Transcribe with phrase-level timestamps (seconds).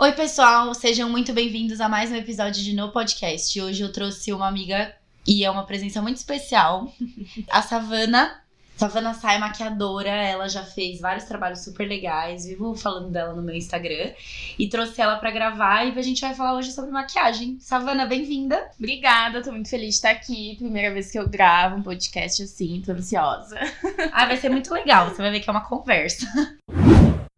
[0.00, 3.60] Oi, pessoal, sejam muito bem-vindos a mais um episódio de No Podcast.
[3.60, 4.94] Hoje eu trouxe uma amiga
[5.26, 6.92] e é uma presença muito especial,
[7.50, 8.40] a Savana.
[8.76, 13.56] Savana Sai, maquiadora, ela já fez vários trabalhos super legais, vivo falando dela no meu
[13.56, 14.12] Instagram.
[14.56, 17.58] E trouxe ela para gravar e a gente vai falar hoje sobre maquiagem.
[17.58, 18.70] Savana, bem-vinda.
[18.78, 20.54] Obrigada, tô muito feliz de estar aqui.
[20.58, 23.58] Primeira vez que eu gravo um podcast assim, tô ansiosa.
[24.12, 26.24] Ah, vai ser muito legal, você vai ver que é uma conversa.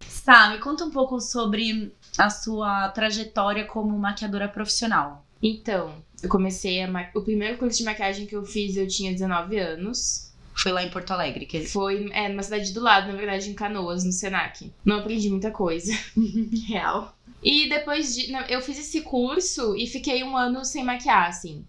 [0.07, 5.25] Sá, me conta um pouco sobre a sua trajetória como maquiadora profissional?
[5.43, 7.07] Então, eu comecei a ma...
[7.15, 10.31] o primeiro curso de maquiagem que eu fiz eu tinha 19 anos.
[10.55, 13.55] Foi lá em Porto Alegre, que foi é numa cidade do lado, na verdade, em
[13.55, 14.71] Canoas, no Senac.
[14.85, 15.93] Não aprendi muita coisa,
[16.69, 17.17] real.
[17.43, 21.65] E depois de eu fiz esse curso e fiquei um ano sem maquiar, assim,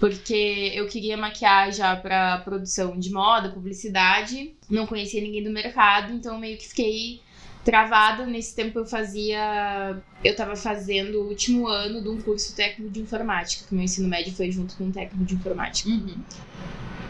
[0.00, 4.52] porque eu queria maquiar já para produção de moda, publicidade.
[4.68, 7.20] Não conhecia ninguém do mercado, então meio que fiquei
[7.64, 8.26] travada.
[8.26, 10.00] Nesse tempo eu fazia.
[10.22, 14.08] Eu tava fazendo o último ano de um curso técnico de informática, que meu ensino
[14.08, 15.88] médio foi junto com um técnico de informática.
[15.88, 16.16] Uhum.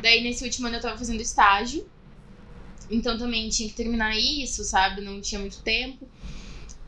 [0.02, 1.86] Daí nesse último ano eu tava fazendo estágio.
[2.90, 5.00] Então também tinha que terminar isso, sabe?
[5.00, 6.06] Não tinha muito tempo.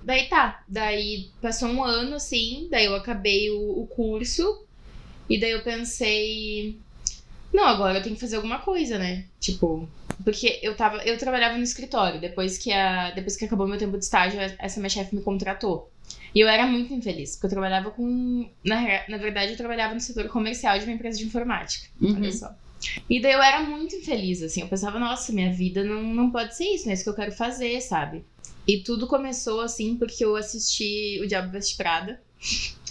[0.02, 0.62] Daí tá.
[0.68, 4.64] Daí passou um ano assim, daí eu acabei o, o curso.
[5.28, 6.78] E daí eu pensei.
[7.52, 9.24] Não, agora eu tenho que fazer alguma coisa, né?
[9.40, 9.88] Tipo,
[10.22, 13.98] porque eu tava, eu trabalhava no escritório, depois que a, depois que acabou meu tempo
[13.98, 15.90] de estágio, essa minha chefe me contratou.
[16.34, 20.00] E eu era muito infeliz, porque eu trabalhava com, na, na verdade, eu trabalhava no
[20.00, 21.86] setor comercial de uma empresa de informática.
[22.00, 22.16] Uhum.
[22.16, 22.54] Olha só.
[23.08, 24.60] E daí eu era muito infeliz, assim.
[24.60, 27.14] Eu pensava, nossa, minha vida não, não pode ser isso, não é isso que eu
[27.14, 28.24] quero fazer, sabe?
[28.66, 32.20] E tudo começou, assim, porque eu assisti O Diabo Veste Prada.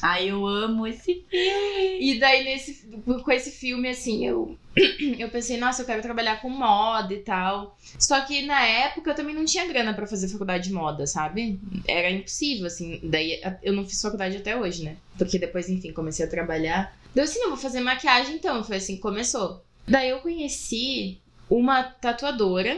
[0.03, 1.97] Ai, eu amo esse filme.
[2.01, 2.85] E daí, nesse,
[3.23, 4.57] com esse filme, assim, eu,
[5.17, 7.77] eu pensei, nossa, eu quero trabalhar com moda e tal.
[7.97, 11.57] Só que na época eu também não tinha grana para fazer faculdade de moda, sabe?
[11.87, 12.99] Era impossível, assim.
[13.01, 14.97] Daí eu não fiz faculdade até hoje, né?
[15.17, 16.97] Porque depois, enfim, comecei a trabalhar.
[17.15, 18.61] Daí assim, não, vou fazer maquiagem então.
[18.61, 19.63] Foi assim começou.
[19.87, 22.77] Daí eu conheci uma tatuadora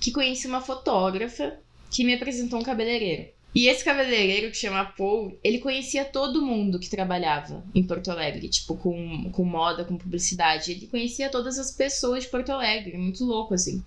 [0.00, 1.58] que conheci uma fotógrafa
[1.92, 3.35] que me apresentou um cabeleireiro.
[3.56, 8.50] E esse cabeleireiro que chama Paul, ele conhecia todo mundo que trabalhava em Porto Alegre,
[8.50, 10.72] tipo, com, com moda, com publicidade.
[10.72, 13.82] Ele conhecia todas as pessoas de Porto Alegre, muito louco, assim.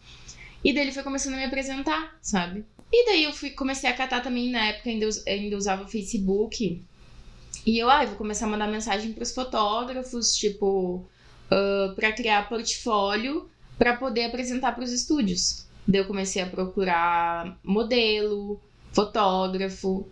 [0.64, 2.66] E daí ele foi começando a me apresentar, sabe?
[2.92, 6.84] E daí eu fui, comecei a catar também, na época ainda, ainda usava o Facebook.
[7.64, 11.06] E eu, ah, vou começar a mandar mensagem pros fotógrafos, tipo,
[11.52, 13.48] uh, pra criar portfólio
[13.78, 15.68] para poder apresentar pros estúdios.
[15.88, 18.60] Daí eu comecei a procurar modelo,
[18.92, 20.08] fotógrafo,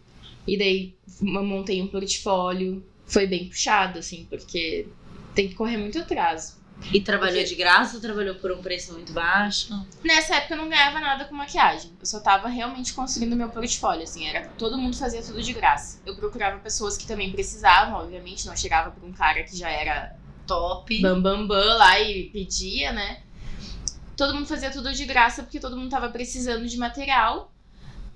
[0.47, 2.85] e daí montei um portfólio.
[3.05, 4.87] Foi bem puxado, assim, porque
[5.33, 6.57] tem que correr muito atrás.
[6.93, 9.73] E trabalhou de graça ou trabalhou por um preço muito baixo?
[10.03, 11.91] Nessa época eu não ganhava nada com maquiagem.
[11.99, 15.99] Eu só tava realmente construindo meu portfólio, assim, era todo mundo fazia tudo de graça.
[16.05, 20.15] Eu procurava pessoas que também precisavam, obviamente, não chegava pra um cara que já era
[20.45, 23.21] top, bam bam bam lá e pedia, né?
[24.15, 27.51] Todo mundo fazia tudo de graça porque todo mundo tava precisando de material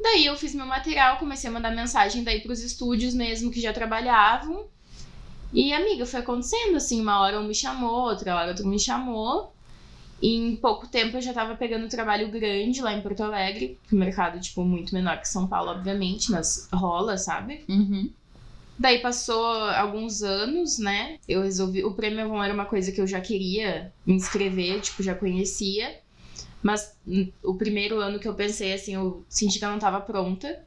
[0.02, 3.72] Daí eu fiz meu material, comecei a mandar mensagem daí pros estúdios mesmo que já
[3.72, 4.66] trabalhavam.
[5.54, 9.54] E, amiga, foi acontecendo assim, uma hora um me chamou, outra hora outro me chamou.
[10.22, 13.96] E em pouco tempo eu já tava pegando trabalho grande lá em Porto Alegre, que
[13.96, 17.66] o mercado, tipo, muito menor que São Paulo, obviamente, mas rola, sabe?
[17.68, 18.10] Uhum.
[18.78, 21.18] Daí passou alguns anos, né?
[21.28, 21.84] Eu resolvi.
[21.84, 26.00] O prêmio Avon era uma coisa que eu já queria me inscrever, tipo, já conhecia.
[26.62, 26.96] Mas
[27.44, 30.64] o primeiro ano que eu pensei, assim, eu senti que eu não tava pronta.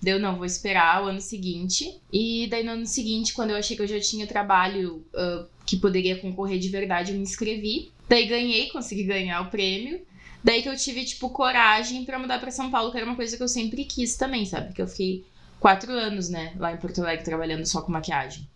[0.00, 2.00] Deu, não, vou esperar o ano seguinte.
[2.12, 5.76] E daí no ano seguinte, quando eu achei que eu já tinha trabalho uh, que
[5.76, 7.90] poderia concorrer de verdade, eu me inscrevi.
[8.08, 10.00] Daí ganhei, consegui ganhar o prêmio.
[10.42, 13.36] Daí que eu tive, tipo, coragem para mudar para São Paulo, que era uma coisa
[13.36, 14.68] que eu sempre quis também, sabe?
[14.68, 15.24] Porque eu fiquei
[15.58, 18.48] quatro anos, né, lá em Porto Alegre, trabalhando só com maquiagem.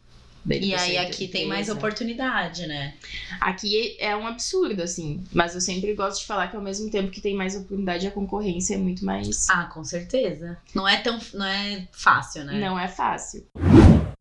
[0.49, 2.95] E aí aqui tem mais oportunidade, né?
[3.41, 5.23] Aqui é um absurdo, assim.
[5.33, 8.11] Mas eu sempre gosto de falar que ao mesmo tempo que tem mais oportunidade, a
[8.11, 9.49] concorrência é muito mais.
[9.51, 10.57] Ah, com certeza.
[10.75, 11.19] Não é tão.
[11.35, 12.59] Não é fácil, né?
[12.59, 13.47] Não é fácil.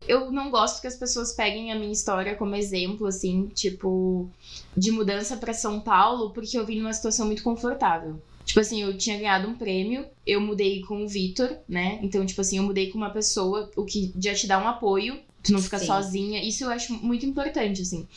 [0.07, 4.29] Eu não gosto que as pessoas peguem a minha história como exemplo, assim, tipo,
[4.75, 8.19] de mudança para São Paulo, porque eu vim numa situação muito confortável.
[8.43, 11.99] Tipo assim, eu tinha ganhado um prêmio, eu mudei com o Vitor, né?
[12.01, 15.19] Então, tipo assim, eu mudei com uma pessoa, o que já te dá um apoio,
[15.43, 15.85] tu não fica Sim.
[15.85, 16.43] sozinha.
[16.43, 18.07] Isso eu acho muito importante, assim.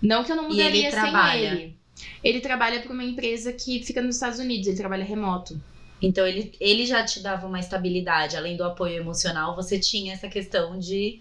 [0.00, 1.52] Não que eu não E ele mudaria sem trabalha?
[1.54, 1.76] ele.
[2.22, 5.60] Ele trabalha para uma empresa que fica nos Estados Unidos, ele trabalha remoto.
[6.00, 10.28] Então ele, ele já te dava uma estabilidade, além do apoio emocional, você tinha essa
[10.28, 11.20] questão de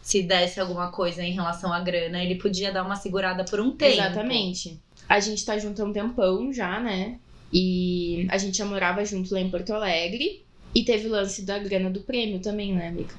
[0.00, 3.72] se desse alguma coisa em relação à grana, ele podia dar uma segurada por um
[3.72, 3.92] tempo.
[3.92, 4.78] Exatamente.
[5.08, 7.18] A gente tá junto há um tempão já, né?
[7.52, 10.44] E a gente já morava junto lá em Porto Alegre.
[10.72, 13.12] E teve o lance da grana do prêmio também, né, amiga?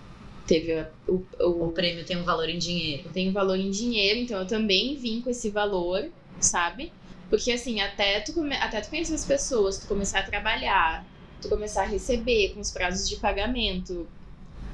[0.47, 3.09] Teve a- o, O o, prêmio tem um valor em dinheiro.
[3.13, 6.09] tem o valor em dinheiro, então eu também vim com esse valor,
[6.39, 6.91] sabe?
[7.29, 11.05] Porque assim, até tu, até tu conhecer as pessoas, tu começar a trabalhar,
[11.41, 14.07] tu começar a receber com os prazos de pagamento,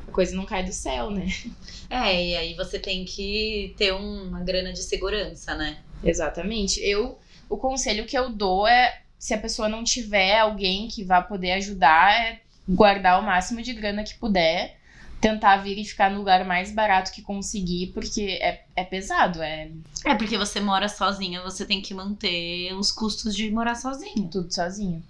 [0.07, 1.27] a coisa não cai do céu, né?
[1.89, 5.77] É, e aí você tem que ter uma grana de segurança, né?
[6.03, 6.79] Exatamente.
[6.81, 7.19] Eu,
[7.49, 11.51] o conselho que eu dou é, se a pessoa não tiver alguém que vá poder
[11.53, 14.76] ajudar, é guardar o máximo de grana que puder,
[15.19, 19.71] tentar vir e ficar no lugar mais barato que conseguir, porque é, é pesado, é
[20.05, 24.27] É porque você mora sozinha, você tem que manter os custos de morar sozinha.
[24.31, 25.03] tudo sozinho.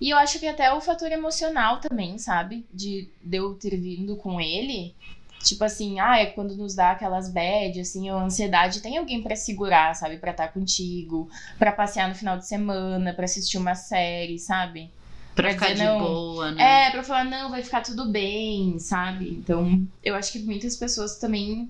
[0.00, 2.66] E eu acho que até o fator emocional também, sabe?
[2.72, 4.94] De, de eu ter vindo com ele.
[5.42, 9.36] Tipo assim, ah, é quando nos dá aquelas bad, assim, ou ansiedade, tem alguém pra
[9.36, 10.16] segurar, sabe?
[10.16, 11.28] Pra estar contigo,
[11.58, 14.90] pra passear no final de semana, pra assistir uma série, sabe?
[15.34, 15.98] Pra Pra ficar de não.
[15.98, 16.86] boa, né?
[16.86, 19.30] É, pra falar, não, vai ficar tudo bem, sabe?
[19.30, 21.68] Então, eu acho que muitas pessoas também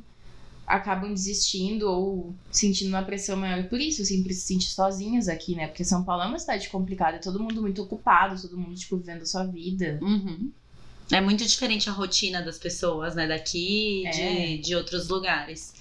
[0.67, 5.55] acabam desistindo ou sentindo uma pressão maior por isso, assim, por se sentir sozinhas aqui,
[5.55, 5.67] né?
[5.67, 8.97] Porque São Paulo é uma cidade complicada, é todo mundo muito ocupado, todo mundo, tipo,
[8.97, 9.99] vivendo a sua vida.
[10.03, 10.51] Uhum.
[11.13, 13.27] É muito diferente a rotina das pessoas, né?
[13.27, 14.11] Daqui e É.
[14.11, 15.75] de, de outros lugares.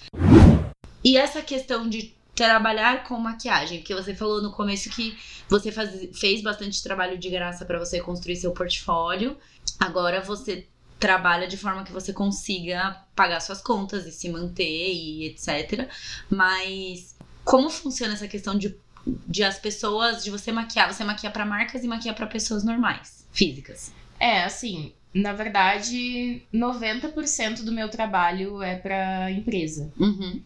[1.03, 5.17] E essa questão de trabalhar com maquiagem, porque você falou no começo que
[5.49, 9.37] você faz- fez bastante trabalho de graça pra você construir seu portfólio.
[9.79, 10.65] Agora você
[10.99, 14.63] trabalha de forma que você consiga pagar suas contas e se manter
[14.93, 15.87] e etc.
[16.29, 18.75] Mas como funciona essa questão de,
[19.27, 20.91] de as pessoas, de você maquiar?
[20.93, 23.91] Você maquia pra marcas e maquia pra pessoas normais, físicas.
[24.19, 29.91] É, assim, na verdade, 90% do meu trabalho é pra empresa.
[29.99, 30.41] Uhum.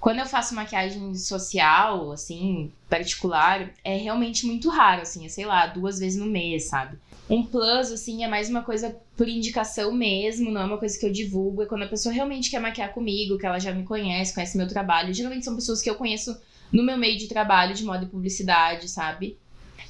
[0.00, 5.66] Quando eu faço maquiagem social, assim, particular, é realmente muito raro, assim, é, sei lá,
[5.66, 6.98] duas vezes no mês, sabe?
[7.28, 11.04] Um plus, assim, é mais uma coisa por indicação mesmo, não é uma coisa que
[11.04, 11.62] eu divulgo.
[11.62, 14.66] É quando a pessoa realmente quer maquiar comigo, que ela já me conhece, conhece meu
[14.66, 15.12] trabalho.
[15.12, 16.40] Geralmente são pessoas que eu conheço
[16.72, 19.36] no meu meio de trabalho, de moda e publicidade, sabe?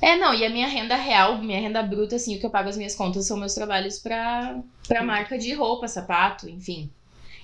[0.01, 2.69] É, não, e a minha renda real, minha renda bruta, assim, o que eu pago
[2.69, 6.91] as minhas contas são meus trabalhos pra, pra marca de roupa, sapato, enfim.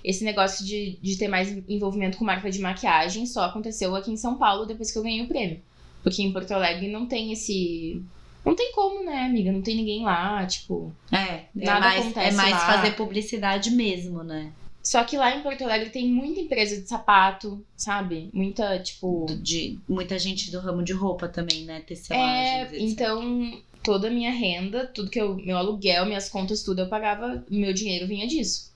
[0.04, 4.16] Esse negócio de, de ter mais envolvimento com marca de maquiagem só aconteceu aqui em
[4.18, 5.62] São Paulo depois que eu ganhei o prêmio.
[6.02, 8.02] Porque em Porto Alegre não tem esse.
[8.44, 9.50] Não tem como, né, amiga?
[9.50, 10.94] Não tem ninguém lá, tipo.
[11.10, 12.58] É, é Nada mais, acontece é mais lá.
[12.58, 14.52] fazer publicidade mesmo, né?
[14.82, 18.28] Só que lá em Porto Alegre tem muita empresa de sapato, sabe?
[18.34, 19.24] Muita, tipo.
[19.40, 21.78] De muita gente do ramo de roupa também, né?
[21.78, 22.82] É, Tecelagens, etc.
[22.82, 25.36] então toda a minha renda, tudo que eu.
[25.36, 28.73] Meu aluguel, minhas contas, tudo eu pagava, meu dinheiro vinha disso.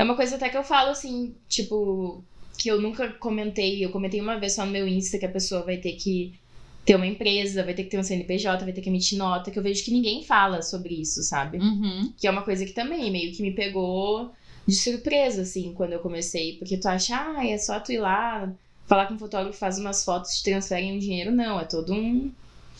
[0.00, 2.24] É uma coisa até que eu falo assim, tipo,
[2.56, 5.62] que eu nunca comentei, eu comentei uma vez só no meu Insta que a pessoa
[5.62, 6.32] vai ter que
[6.86, 9.58] ter uma empresa, vai ter que ter um CNPJ, vai ter que emitir nota, que
[9.58, 11.58] eu vejo que ninguém fala sobre isso, sabe?
[11.58, 12.14] Uhum.
[12.16, 14.32] Que é uma coisa que também meio que me pegou
[14.66, 16.56] de surpresa, assim, quando eu comecei.
[16.56, 18.50] Porque tu acha, ah, é só tu ir lá,
[18.86, 21.30] falar com o fotógrafo, faz umas fotos, te transferem um dinheiro.
[21.30, 22.32] Não, é todo um.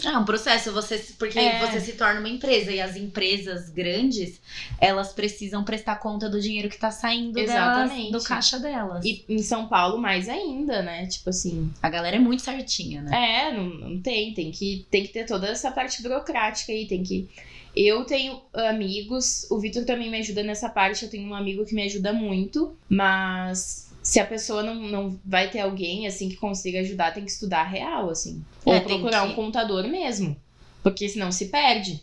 [0.05, 1.59] É um processo, você, porque É.
[1.67, 4.41] você se torna uma empresa e as empresas grandes,
[4.81, 8.13] elas precisam prestar conta do dinheiro que tá saindo delas, Exatamente.
[8.13, 9.05] do caixa delas.
[9.05, 11.07] E em São Paulo, mais ainda, né?
[11.07, 11.71] Tipo assim.
[11.83, 13.49] A galera é muito certinha, né?
[13.49, 14.33] É, não, não tem.
[14.35, 16.87] Tem que, tem que ter toda essa parte burocrática aí.
[16.87, 17.29] Tem que.
[17.77, 21.05] Eu tenho amigos, o Vitor também me ajuda nessa parte.
[21.05, 25.51] Eu tenho um amigo que me ajuda muito, mas se a pessoa não, não vai
[25.51, 28.45] ter alguém assim que consiga ajudar, tem que estudar real, assim.
[28.65, 30.37] Ou É, procurar que- um contador mesmo.
[30.83, 32.03] Porque senão se perde.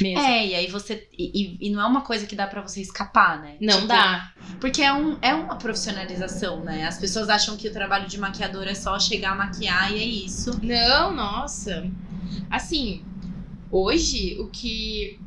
[0.00, 0.18] Mesmo.
[0.20, 1.08] É, e aí você.
[1.16, 3.56] E, e- não é uma coisa que dá pra você escapar, né?
[3.60, 4.32] Não Tipo, dá.
[4.60, 6.84] Porque é, um, é uma profissionalização, né?
[6.84, 10.04] As pessoas acham que o trabalho de maquiador é só chegar a maquiar e é
[10.04, 10.58] isso.
[10.64, 11.88] Não, nossa.
[12.50, 13.04] Assim,
[13.70, 15.18] hoje o que.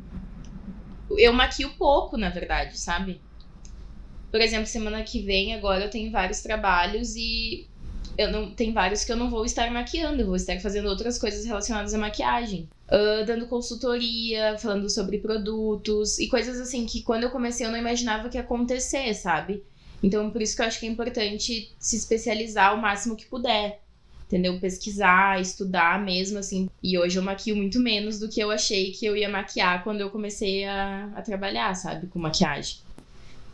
[1.18, 3.20] Eu maquio pouco, na verdade, sabe?
[4.32, 7.68] Por exemplo, semana que vem, agora eu tenho vários trabalhos e
[8.18, 11.18] eu não tem vários que eu não vou estar maquiando, eu vou estar fazendo outras
[11.18, 12.68] coisas relacionadas à maquiagem.
[12.88, 17.78] Ah, dando consultoria, falando sobre produtos e coisas assim que quando eu comecei eu não
[17.78, 19.62] imaginava que ia acontecer, sabe?
[20.02, 23.80] Então, por isso que eu acho que é importante se especializar o máximo que puder
[24.32, 24.58] entendeu?
[24.58, 26.70] Pesquisar, estudar mesmo, assim.
[26.82, 30.00] E hoje eu maquio muito menos do que eu achei que eu ia maquiar quando
[30.00, 32.78] eu comecei a, a trabalhar, sabe, com maquiagem.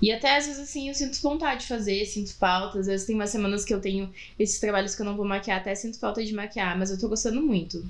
[0.00, 2.78] E até às vezes assim eu sinto vontade de fazer, sinto falta.
[2.78, 5.59] Às vezes tem umas semanas que eu tenho esses trabalhos que eu não vou maquiar,
[5.59, 7.85] até sinto falta de maquiar, mas eu tô gostando muito.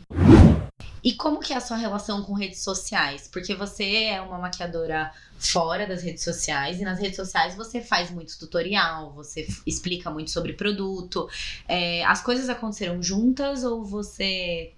[1.03, 3.29] E como que é a sua relação com redes sociais?
[3.33, 8.11] Porque você é uma maquiadora fora das redes sociais e nas redes sociais você faz
[8.11, 11.29] muito tutorial, você explica muito sobre produto.
[11.69, 14.73] É, as coisas aconteceram juntas ou você.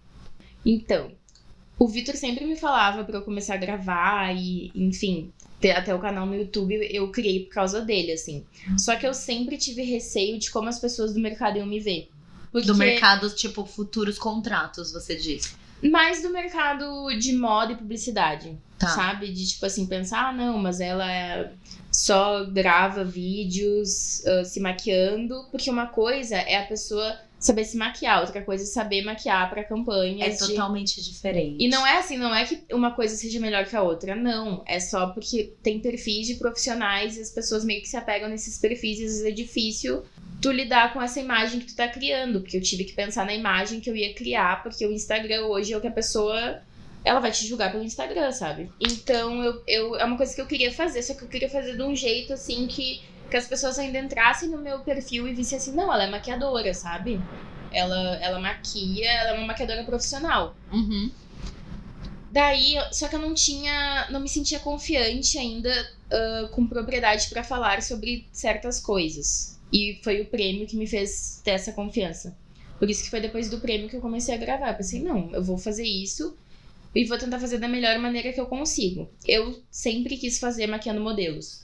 [0.64, 1.10] Então,
[1.78, 5.98] o Vitor sempre me falava para eu começar a gravar e, enfim, ter até o
[5.98, 8.44] canal no YouTube eu criei por causa dele, assim.
[8.78, 12.08] Só que eu sempre tive receio de como as pessoas do mercado iam me ver.
[12.50, 12.66] Porque...
[12.66, 15.54] Do mercado, tipo, futuros contratos, você diz.
[15.82, 18.56] Mais do mercado de moda e publicidade.
[18.78, 18.88] Tá.
[18.88, 19.30] Sabe?
[19.30, 21.52] De tipo assim, pensar, ah, não, mas ela é
[21.92, 25.46] só grava vídeos uh, se maquiando.
[25.50, 29.64] Porque uma coisa é a pessoa saber se maquiar, outra coisa é saber maquiar para
[29.64, 30.42] campanhas.
[30.42, 30.52] É de...
[30.52, 31.56] totalmente diferente.
[31.58, 34.62] E não é assim, não é que uma coisa seja melhor que a outra, não.
[34.66, 38.58] É só porque tem perfis de profissionais e as pessoas meio que se apegam nesses
[38.58, 40.04] perfis e às vezes é difícil
[40.40, 43.34] tu lidar com essa imagem que tu tá criando, porque eu tive que pensar na
[43.34, 46.62] imagem que eu ia criar, porque o Instagram hoje é o que a pessoa
[47.04, 48.70] ela vai te julgar pelo Instagram, sabe?
[48.78, 51.76] Então, eu, eu, é uma coisa que eu queria fazer, só que eu queria fazer
[51.76, 55.56] de um jeito, assim, que que as pessoas ainda entrassem no meu perfil e vissem
[55.56, 57.20] assim, não, ela é maquiadora, sabe?
[57.72, 60.56] Ela, ela maquia, ela é uma maquiadora profissional.
[60.72, 61.10] Uhum.
[62.32, 65.70] Daí, só que eu não tinha, não me sentia confiante ainda
[66.10, 69.58] uh, com propriedade para falar sobre certas coisas.
[69.72, 72.36] E foi o prêmio que me fez ter essa confiança.
[72.78, 74.70] Por isso que foi depois do prêmio que eu comecei a gravar.
[74.70, 76.36] Eu pensei, não, eu vou fazer isso
[76.94, 79.08] e vou tentar fazer da melhor maneira que eu consigo.
[79.26, 81.62] Eu sempre quis fazer maquiando modelos.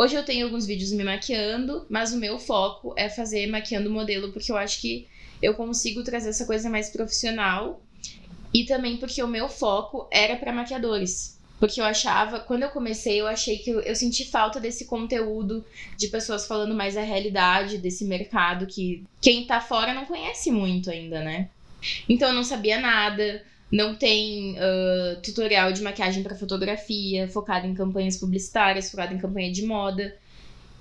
[0.00, 4.30] Hoje eu tenho alguns vídeos me maquiando, mas o meu foco é fazer maquiando modelo,
[4.30, 5.08] porque eu acho que
[5.42, 7.82] eu consigo trazer essa coisa mais profissional.
[8.54, 11.36] E também porque o meu foco era para maquiadores.
[11.58, 15.64] Porque eu achava, quando eu comecei, eu achei que eu, eu, senti falta desse conteúdo
[15.96, 20.92] de pessoas falando mais a realidade desse mercado que quem tá fora não conhece muito
[20.92, 21.48] ainda, né?
[22.08, 27.74] Então eu não sabia nada, não tem uh, tutorial de maquiagem para fotografia, focado em
[27.74, 30.16] campanhas publicitárias, focado em campanha de moda.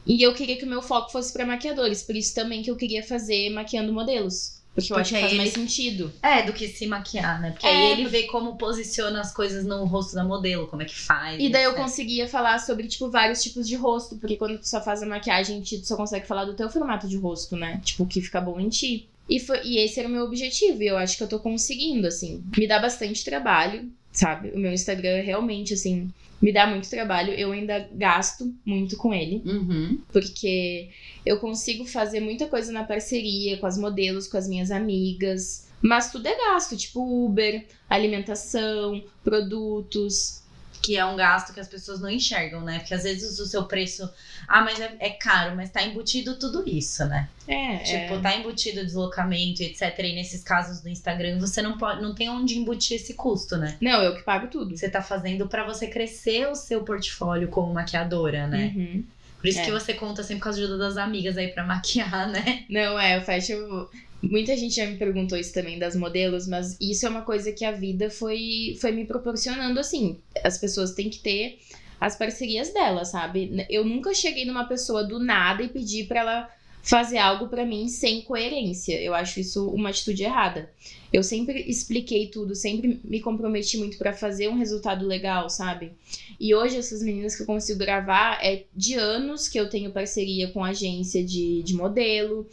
[0.05, 2.77] E eu queria que o meu foco fosse para maquiadores, por isso também que eu
[2.77, 4.57] queria fazer maquiando modelos.
[4.77, 5.41] Porque, porque eu acho que faz ele...
[5.41, 6.13] mais sentido.
[6.21, 7.49] É, do que se maquiar, né?
[7.49, 10.85] Porque é, aí ele vê como posiciona as coisas no rosto da modelo, como é
[10.85, 11.41] que faz.
[11.41, 14.17] E daí eu conseguia falar sobre, tipo, vários tipos de rosto.
[14.17, 17.17] Porque quando tu só faz a maquiagem, tu só consegue falar do teu formato de
[17.17, 17.81] rosto, né?
[17.83, 19.09] Tipo, o que fica bom em ti.
[19.29, 22.07] E, foi, e esse era o meu objetivo, e eu acho que eu tô conseguindo,
[22.07, 22.43] assim.
[22.57, 24.49] Me dá bastante trabalho, sabe?
[24.51, 26.09] O meu Instagram realmente, assim,
[26.41, 27.33] me dá muito trabalho.
[27.33, 29.41] Eu ainda gasto muito com ele.
[29.45, 29.99] Uhum.
[30.11, 30.89] Porque
[31.25, 35.67] eu consigo fazer muita coisa na parceria com as modelos, com as minhas amigas.
[35.81, 40.41] Mas tudo é gasto, tipo Uber, alimentação, produtos,
[40.81, 42.79] que é um gasto que as pessoas não enxergam, né?
[42.79, 44.09] Porque às vezes o seu preço,
[44.47, 47.27] ah, mas é, é caro, mas tá embutido tudo isso, né?
[47.47, 47.77] É.
[47.77, 48.21] Tipo, é.
[48.21, 49.97] tá embutido deslocamento, etc.
[49.99, 53.77] E nesses casos do Instagram, você não pode, não tem onde embutir esse custo, né?
[53.81, 54.75] Não, eu que pago tudo.
[54.75, 58.73] Você tá fazendo para você crescer o seu portfólio como maquiadora, né?
[58.75, 59.03] Uhum.
[59.39, 59.65] Por isso é.
[59.65, 62.65] que você conta sempre com a ajuda das amigas aí para maquiar, né?
[62.69, 63.89] Não, é, eu fecho
[64.21, 67.63] Muita gente já me perguntou isso também das modelos, mas isso é uma coisa que
[67.63, 70.17] a vida foi, foi me proporcionando assim.
[70.43, 71.59] As pessoas têm que ter
[71.99, 73.65] as parcerias delas, sabe?
[73.69, 77.89] Eu nunca cheguei numa pessoa do nada e pedi para ela fazer algo para mim
[77.89, 78.99] sem coerência.
[79.01, 80.71] Eu acho isso uma atitude errada.
[81.11, 85.91] Eu sempre expliquei tudo, sempre me comprometi muito para fazer um resultado legal, sabe?
[86.39, 90.49] E hoje essas meninas que eu consigo gravar é de anos que eu tenho parceria
[90.49, 92.47] com agência de, de modelo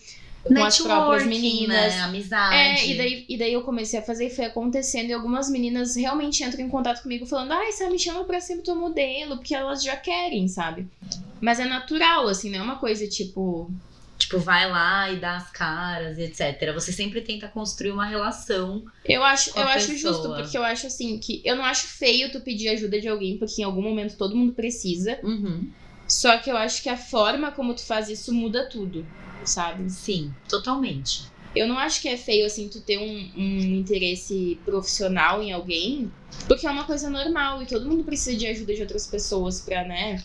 [0.45, 1.95] com as próprias meninas.
[1.95, 2.01] Né?
[2.01, 2.55] Amizade.
[2.55, 5.11] É, e daí, e daí eu comecei a fazer e foi acontecendo.
[5.11, 8.59] E algumas meninas realmente entram em contato comigo falando: ai, você me chama pra ser
[8.59, 10.87] teu modelo, porque elas já querem, sabe?
[11.41, 13.71] Mas é natural, assim, não é uma coisa tipo.
[14.17, 16.73] Tipo, vai lá e dá as caras etc.
[16.73, 18.85] Você sempre tenta construir uma relação.
[19.05, 22.41] Eu acho, eu acho justo, porque eu acho assim que eu não acho feio tu
[22.41, 25.19] pedir ajuda de alguém, porque em algum momento todo mundo precisa.
[25.23, 25.69] Uhum.
[26.07, 29.05] Só que eu acho que a forma como tu faz isso muda tudo
[29.45, 29.91] sabe?
[29.91, 31.33] Sim, totalmente.
[31.55, 36.11] Eu não acho que é feio, assim, tu ter um, um interesse profissional em alguém,
[36.49, 39.85] porque é uma coisa normal e todo mundo precisa de ajuda de outras pessoas pra,
[39.85, 40.23] né?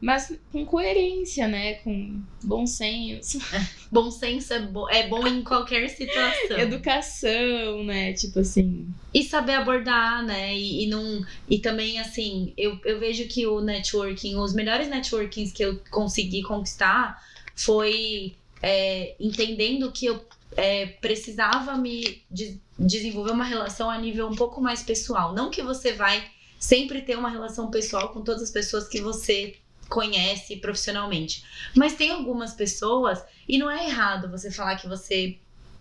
[0.00, 1.74] Mas com coerência, né?
[1.74, 3.38] Com bom senso.
[3.92, 6.58] bom senso é, bo é bom em qualquer situação.
[6.58, 8.14] Educação, né?
[8.14, 8.88] Tipo assim.
[9.12, 10.56] E saber abordar, né?
[10.56, 15.52] E, e, não, e também, assim, eu, eu vejo que o networking, os melhores networkings
[15.52, 17.20] que eu consegui conquistar
[17.64, 20.24] foi é, entendendo que eu
[20.56, 25.34] é, precisava me de- desenvolver uma relação a nível um pouco mais pessoal.
[25.34, 26.26] Não que você vai
[26.58, 29.56] sempre ter uma relação pessoal com todas as pessoas que você
[29.88, 31.44] conhece profissionalmente.
[31.76, 35.36] Mas tem algumas pessoas, e não é errado você falar que você.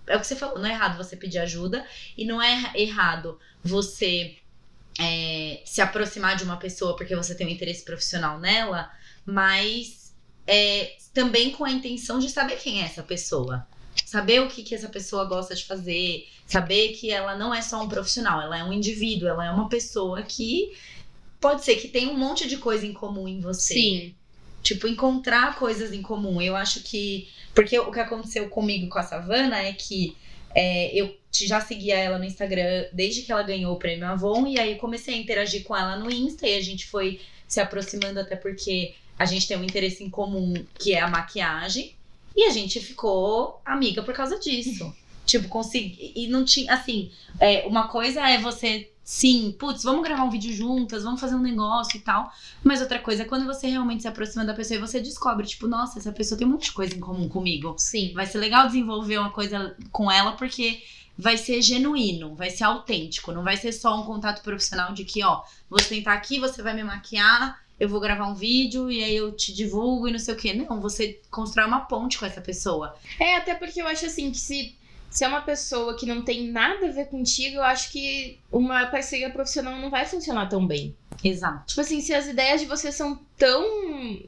[0.07, 1.86] É o que você falou, não é errado você pedir ajuda,
[2.17, 4.36] e não é errado você
[5.00, 8.91] é, se aproximar de uma pessoa porque você tem um interesse profissional nela,
[9.25, 9.99] mas
[10.50, 13.68] é, também com a intenção de saber quem é essa pessoa.
[14.03, 17.84] Saber o que, que essa pessoa gosta de fazer, saber que ela não é só
[17.84, 20.75] um profissional, ela é um indivíduo, ela é uma pessoa que
[21.39, 23.74] pode ser que tenha um monte de coisa em comum em você.
[23.75, 24.15] Sim.
[24.63, 26.41] Tipo, encontrar coisas em comum.
[26.41, 27.27] Eu acho que.
[27.53, 30.18] Porque o que aconteceu comigo com a Savana é que
[30.56, 34.48] é, eu já seguia ela no Instagram desde que ela ganhou o prêmio Avon.
[34.48, 38.20] E aí comecei a interagir com ela no Insta e a gente foi se aproximando,
[38.20, 41.93] até porque a gente tem um interesse em comum que é a maquiagem.
[42.35, 44.95] E a gente ficou amiga por causa disso.
[45.27, 46.13] tipo, consegui.
[46.15, 46.73] E não tinha.
[46.73, 48.89] Assim, é, uma coisa é você.
[49.03, 52.31] Sim, putz, vamos gravar um vídeo juntas, vamos fazer um negócio e tal.
[52.63, 55.67] Mas outra coisa é quando você realmente se aproxima da pessoa e você descobre, tipo,
[55.67, 57.75] nossa, essa pessoa tem um monte de coisa em comum comigo.
[57.77, 58.13] Sim.
[58.13, 60.81] Vai ser legal desenvolver uma coisa com ela porque
[61.17, 65.21] vai ser genuíno, vai ser autêntico, não vai ser só um contato profissional de que,
[65.21, 69.15] ó, vou sentar aqui, você vai me maquiar, eu vou gravar um vídeo e aí
[69.15, 70.53] eu te divulgo e não sei o quê.
[70.53, 72.95] Não, você constrói uma ponte com essa pessoa.
[73.19, 74.75] É, até porque eu acho assim que se,
[75.09, 78.88] se é uma pessoa que não tem nada a ver contigo, eu acho que uma
[78.88, 80.95] parceria profissional não vai funcionar tão bem.
[81.24, 81.67] Exato.
[81.67, 83.65] Tipo assim, se as ideias de vocês são tão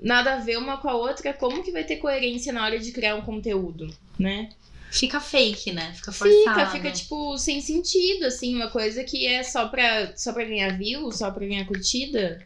[0.01, 2.91] nada a ver uma com a outra, como que vai ter coerência na hora de
[2.91, 4.49] criar um conteúdo, né?
[4.91, 5.93] Fica fake, né?
[5.95, 6.59] Fica forçado.
[6.59, 10.77] Fica, fica tipo sem sentido, assim, uma coisa que é só pra, só pra ganhar
[10.77, 12.45] view, só pra ganhar curtida.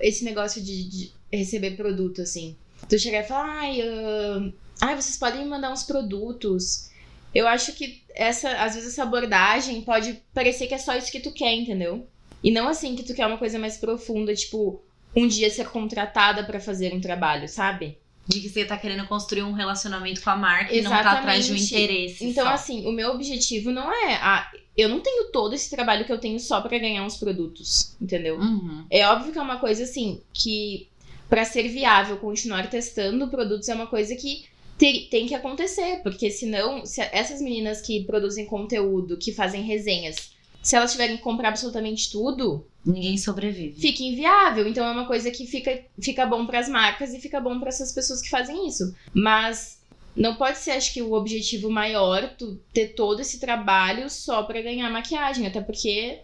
[0.00, 2.56] Esse negócio de, de receber produto, assim.
[2.88, 6.90] Tu chegar e falar, ai, ah, ai, vocês podem me mandar uns produtos.
[7.34, 11.20] Eu acho que essa, às vezes essa abordagem pode parecer que é só isso que
[11.20, 12.06] tu quer, entendeu?
[12.42, 14.82] E não assim que tu quer uma coisa mais profunda, tipo,
[15.14, 17.98] um dia ser contratada pra fazer um trabalho, sabe?
[18.26, 21.46] De que você tá querendo construir um relacionamento com a marca e não tá atrás
[21.46, 21.84] de um Exatamente.
[21.84, 22.24] interesse.
[22.24, 22.52] Então, só.
[22.52, 24.14] assim, o meu objetivo não é.
[24.20, 27.94] Ah, eu não tenho todo esse trabalho que eu tenho só pra ganhar uns produtos,
[28.00, 28.38] entendeu?
[28.38, 28.84] Uhum.
[28.90, 30.88] É óbvio que é uma coisa assim que
[31.28, 34.44] pra ser viável continuar testando produtos é uma coisa que
[34.78, 40.30] tem que acontecer, porque senão se essas meninas que produzem conteúdo, que fazem resenhas,
[40.62, 43.80] se elas tiverem que comprar absolutamente tudo, Ninguém sobrevive.
[43.80, 44.68] fica inviável.
[44.68, 47.92] Então é uma coisa que fica, fica bom pras marcas e fica bom pra essas
[47.92, 48.94] pessoas que fazem isso.
[49.14, 49.75] Mas
[50.16, 54.62] não pode ser, acho que, o objetivo maior tu ter todo esse trabalho só pra
[54.62, 56.20] ganhar maquiagem, até porque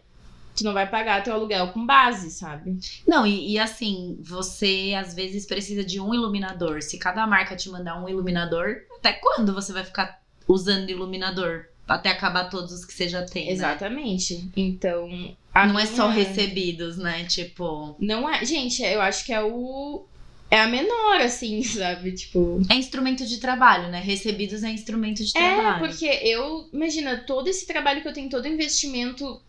[0.57, 2.79] tu não vai pagar teu aluguel com base, sabe?
[3.07, 6.83] Não, e, e assim, você às vezes precisa de um iluminador.
[6.83, 11.67] Se cada marca te mandar um iluminador, até quando você vai ficar usando iluminador?
[11.87, 13.47] Até acabar todos os que você já tem.
[13.47, 13.53] né?
[13.53, 14.49] Exatamente.
[14.57, 15.37] Então.
[15.53, 17.25] a Não é só recebidos, né?
[17.25, 17.97] Tipo.
[17.99, 18.45] Não é.
[18.45, 20.07] Gente, eu acho que é o.
[20.55, 22.13] É a menor, assim, sabe?
[22.13, 22.61] Tipo.
[22.71, 24.01] É instrumento de trabalho, né?
[24.01, 25.79] Recebidos é instrumento de É, trabalho.
[25.79, 26.69] porque eu.
[26.73, 29.41] Imagina, todo esse trabalho que eu tenho, todo investimento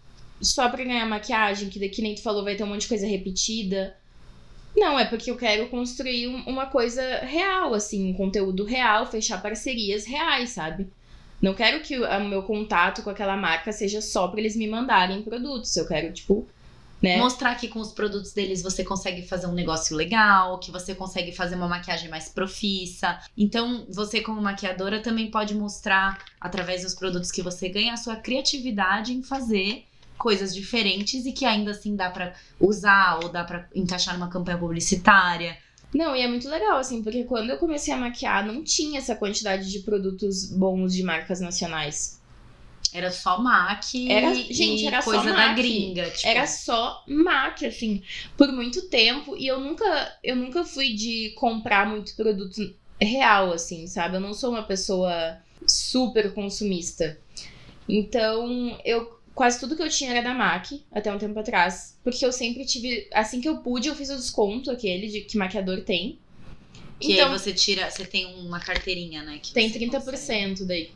[0.42, 3.06] só pra ganhar maquiagem, que daqui nem tu falou, vai ter um monte de coisa
[3.06, 3.98] repetida.
[4.76, 9.42] Não, é porque eu quero construir um- uma coisa real, assim, um conteúdo real, fechar
[9.42, 10.88] parcerias reais, sabe?
[11.42, 15.22] Não quero que o meu contato com aquela marca seja só pra eles me mandarem
[15.22, 15.76] produtos.
[15.76, 16.48] Eu quero, tipo,
[17.04, 17.18] né?
[17.18, 21.34] Mostrar que com os produtos deles você consegue fazer um negócio legal, que você consegue
[21.34, 23.20] fazer uma maquiagem mais profissa.
[23.38, 28.16] Então, você como maquiadora também pode mostrar através dos produtos que você ganha a sua
[28.16, 29.84] criatividade em fazer
[30.18, 34.58] coisas diferentes e que ainda assim dá pra usar ou dá pra encaixar numa campanha
[34.58, 35.58] publicitária.
[35.94, 39.14] Não, e é muito legal, assim, porque quando eu comecei a maquiar, não tinha essa
[39.14, 42.23] quantidade de produtos bons de marcas nacionais.
[42.94, 45.56] Era só MAC Era- e gente, era só coisa da MAC.
[45.56, 46.28] gringa, tipo.
[46.28, 48.04] Era só MAC, assim,
[48.38, 49.36] por muito tempo.
[49.38, 54.18] E eu nunca, eu nunca fui de comprar muito produto real, assim, sabe?
[54.18, 57.18] Eu não sou uma pessoa super consumista.
[57.88, 61.98] Então, eu quase tudo que eu tinha era da MAC, até um tempo atrás.
[62.04, 63.08] Porque eu sempre tive.
[63.14, 66.20] Assim que eu pude, eu fiz o desconto, aquele de, que maquiador tem.
[67.00, 69.40] Que então, aí você tira, você tem uma carteirinha, né?
[69.42, 70.66] Que tem você 30% consegue.
[70.66, 70.92] daí.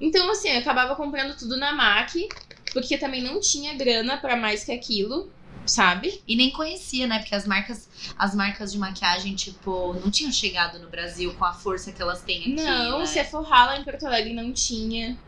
[0.00, 2.28] Então, assim, eu acabava comprando tudo na MAC,
[2.72, 5.30] porque também não tinha grana pra mais que aquilo,
[5.66, 6.20] sabe?
[6.26, 7.18] E nem conhecia, né?
[7.18, 11.52] Porque as marcas, as marcas de maquiagem, tipo, não tinham chegado no Brasil com a
[11.52, 12.52] força que elas têm aqui.
[12.52, 13.06] não, né?
[13.06, 15.18] Sephora lá em Porto Alegre não tinha,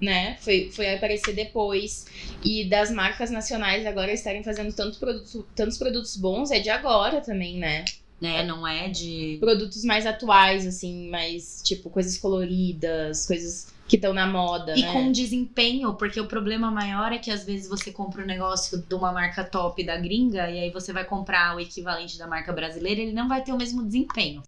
[0.00, 0.36] né?
[0.40, 2.06] Foi, foi aparecer depois.
[2.44, 7.20] E das marcas nacionais agora estarem fazendo tanto produto, tantos produtos bons, é de agora
[7.20, 7.84] também, né?
[8.20, 8.42] né?
[8.42, 9.36] Não é de.
[9.40, 14.92] Produtos mais atuais, assim, mais, tipo, coisas coloridas, coisas que estão na moda, E né?
[14.92, 18.94] com desempenho, porque o problema maior é que às vezes você compra um negócio de
[18.94, 23.00] uma marca top da gringa e aí você vai comprar o equivalente da marca brasileira,
[23.00, 24.42] ele não vai ter o mesmo desempenho.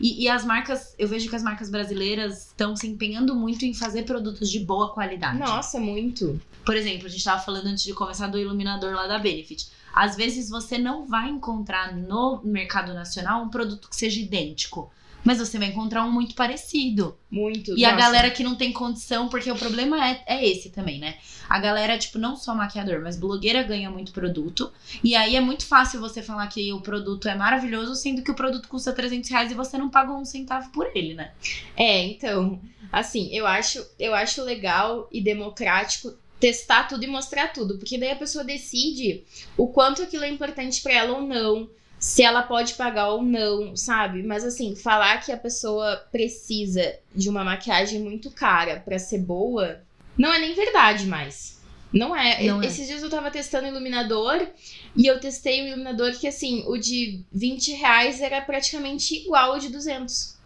[0.00, 3.74] E, e as marcas, eu vejo que as marcas brasileiras estão se empenhando muito em
[3.74, 5.38] fazer produtos de boa qualidade.
[5.38, 6.40] Nossa, muito.
[6.64, 9.68] Por exemplo, a gente tava falando antes de começar do iluminador lá da Benefit.
[9.92, 14.90] Às vezes você não vai encontrar no mercado nacional um produto que seja idêntico.
[15.28, 17.14] Mas você vai encontrar um muito parecido.
[17.30, 17.76] Muito.
[17.76, 18.02] E a Nossa.
[18.02, 21.18] galera que não tem condição, porque o problema é, é esse também, né?
[21.46, 24.72] A galera, tipo, não só maquiador, mas blogueira ganha muito produto.
[25.04, 28.34] E aí é muito fácil você falar que o produto é maravilhoso, sendo que o
[28.34, 31.32] produto custa 300 reais e você não pagou um centavo por ele, né?
[31.76, 32.58] É, então,
[32.90, 38.12] assim, eu acho, eu acho legal e democrático testar tudo e mostrar tudo, porque daí
[38.12, 39.24] a pessoa decide
[39.58, 43.74] o quanto aquilo é importante pra ela ou não, se ela pode pagar ou não,
[43.76, 44.22] sabe?
[44.22, 49.80] Mas assim, falar que a pessoa precisa de uma maquiagem muito cara pra ser boa,
[50.16, 51.58] não é nem verdade mais.
[51.92, 52.42] Não é.
[52.44, 52.66] Não é.
[52.66, 54.46] Esses dias eu tava testando iluminador
[54.94, 59.58] e eu testei um iluminador que, assim, o de 20 reais era praticamente igual ao
[59.58, 60.36] de 200.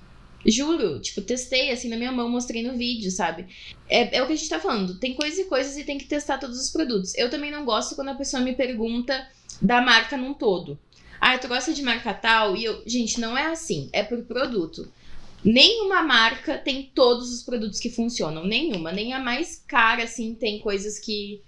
[0.44, 3.46] Juro, tipo, testei assim na minha mão, mostrei no vídeo, sabe?
[3.88, 4.98] É, é o que a gente tá falando.
[4.98, 7.16] Tem coisas e coisas e tem que testar todos os produtos.
[7.16, 9.28] Eu também não gosto quando a pessoa me pergunta
[9.60, 10.78] da marca num todo.
[11.24, 12.56] Ah, tu gosta de marca tal?
[12.56, 13.88] E eu, gente, não é assim.
[13.92, 14.90] É por produto.
[15.44, 18.44] Nenhuma marca tem todos os produtos que funcionam.
[18.44, 18.90] Nenhuma.
[18.90, 21.40] Nem a mais cara, assim, tem coisas que.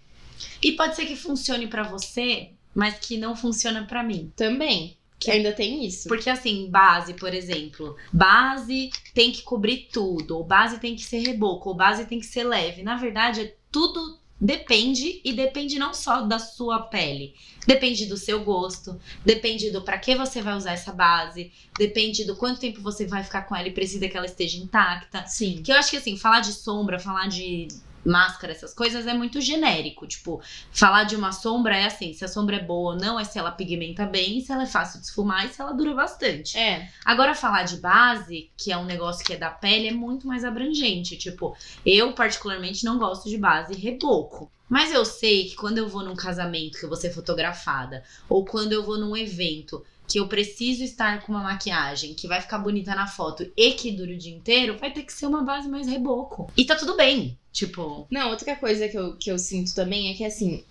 [0.62, 4.32] E pode ser que funcione pra você, mas que não funciona pra mim.
[4.37, 4.96] Também.
[5.18, 6.06] Que ainda tem isso.
[6.06, 11.18] Porque assim, base, por exemplo, base tem que cobrir tudo, ou base tem que ser
[11.18, 12.84] reboco, ou base tem que ser leve.
[12.84, 17.34] Na verdade, é tudo depende e depende não só da sua pele,
[17.66, 22.36] depende do seu gosto, depende do para que você vai usar essa base, depende do
[22.36, 25.26] quanto tempo você vai ficar com ela e precisa que ela esteja intacta.
[25.26, 25.62] Sim.
[25.62, 27.68] Que eu acho que assim, falar de sombra, falar de
[28.04, 30.06] máscara, essas coisas é muito genérico.
[30.06, 30.40] Tipo,
[30.72, 33.38] falar de uma sombra é assim, se a sombra é boa ou não, é se
[33.38, 36.56] ela pigmenta bem, se ela é fácil de esfumar e se ela dura bastante.
[36.58, 36.88] É.
[37.04, 40.44] Agora, falar de base, que é um negócio que é da pele, é muito mais
[40.44, 41.16] abrangente.
[41.16, 44.50] Tipo, eu particularmente não gosto de base reboco.
[44.68, 48.44] Mas eu sei que quando eu vou num casamento que eu vou ser fotografada, ou
[48.44, 52.58] quando eu vou num evento que eu preciso estar com uma maquiagem que vai ficar
[52.58, 55.68] bonita na foto e que dure o dia inteiro, vai ter que ser uma base
[55.68, 56.50] mais reboco.
[56.56, 57.38] E tá tudo bem.
[57.52, 60.64] Tipo, Não, outra coisa que eu, que eu sinto também é que, assim,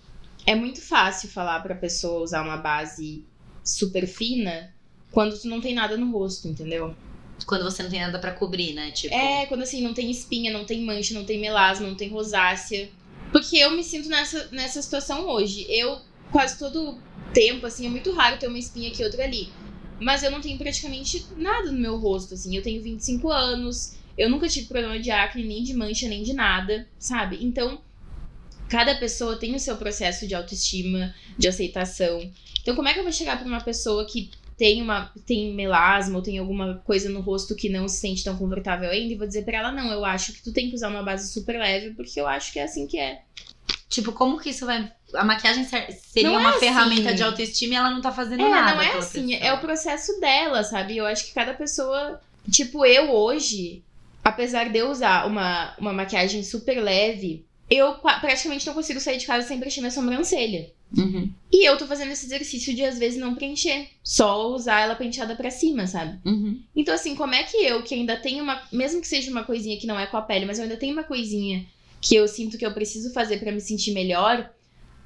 [0.46, 3.24] é muito fácil falar pra pessoa usar uma base
[3.64, 4.72] super fina
[5.10, 6.94] quando tu não tem nada no rosto, entendeu?
[7.46, 8.90] quando você não tem nada pra cobrir, né?
[8.92, 12.08] Tipo, É, quando assim, não tem espinha, não tem mancha, não tem melasma, não tem
[12.08, 12.88] rosácea.
[13.32, 15.66] Porque eu me sinto nessa, nessa situação hoje.
[15.68, 15.98] Eu,
[16.34, 16.98] quase todo
[17.32, 19.52] tempo, assim, é muito raro ter uma espinha aqui e outra ali.
[20.00, 22.56] Mas eu não tenho praticamente nada no meu rosto, assim.
[22.56, 26.32] Eu tenho 25 anos, eu nunca tive problema de acne, nem de mancha, nem de
[26.32, 27.38] nada, sabe?
[27.40, 27.80] Então,
[28.68, 32.28] cada pessoa tem o seu processo de autoestima, de aceitação.
[32.60, 36.16] Então, como é que eu vou chegar pra uma pessoa que tem uma tem melasma
[36.16, 39.26] ou tem alguma coisa no rosto que não se sente tão confortável ainda e vou
[39.26, 41.94] dizer pra ela não, eu acho que tu tem que usar uma base super leve
[41.94, 43.22] porque eu acho que é assim que é.
[43.94, 44.90] Tipo, como que isso vai.
[45.14, 46.58] A maquiagem ser- seria Não é uma assim.
[46.60, 48.74] ferramenta de autoestima e ela não tá fazendo É, nada.
[48.74, 49.48] não é assim, pessoa.
[49.48, 50.96] é o processo dela, sabe?
[50.96, 53.82] Eu acho que cada pessoa, tipo eu hoje,
[54.22, 59.26] apesar de eu usar uma uma maquiagem super leve, eu praticamente não consigo sair de
[59.26, 60.70] casa sem preencher minha sobrancelha.
[60.96, 64.94] Uhum, E eu tô fazendo esse exercício de às vezes não preencher, só usar ela
[64.94, 66.18] penteada pra cima, sabe?
[66.24, 66.60] uhum.
[66.76, 68.62] Então, assim, como é que eu, que ainda tenho uma.
[68.72, 70.92] Mesmo que seja uma coisinha que não é com a pele, mas eu ainda tenho
[70.92, 71.66] uma coisinha
[72.04, 74.52] que eu sinto que eu preciso fazer pra me sentir melhor,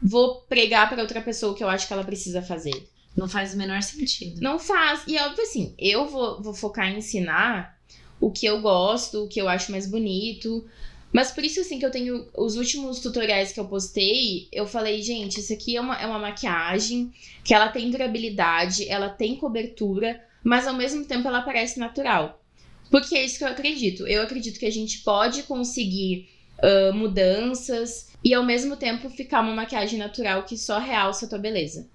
[0.02, 2.88] vou pregar pra outra pessoa o que eu acho que ela precisa fazer.
[3.16, 4.40] Não faz o menor sentido.
[4.40, 5.02] Não faz.
[5.06, 7.78] E é óbvio assim, eu vou, vou focar em ensinar
[8.20, 10.66] o que eu gosto, o que eu acho mais bonito.
[11.12, 15.00] Mas por isso, assim, que eu tenho os últimos tutoriais que eu postei, eu falei,
[15.00, 17.12] gente, isso aqui é uma, é uma maquiagem
[17.44, 22.42] que ela tem durabilidade, ela tem cobertura, mas ao mesmo tempo ela parece natural.
[22.90, 24.04] Porque é isso que eu acredito.
[24.06, 26.28] Eu acredito que a gente pode conseguir
[26.62, 31.38] ah, mudanças e ao mesmo tempo ficar uma maquiagem natural que só realça a tua
[31.38, 31.88] beleza.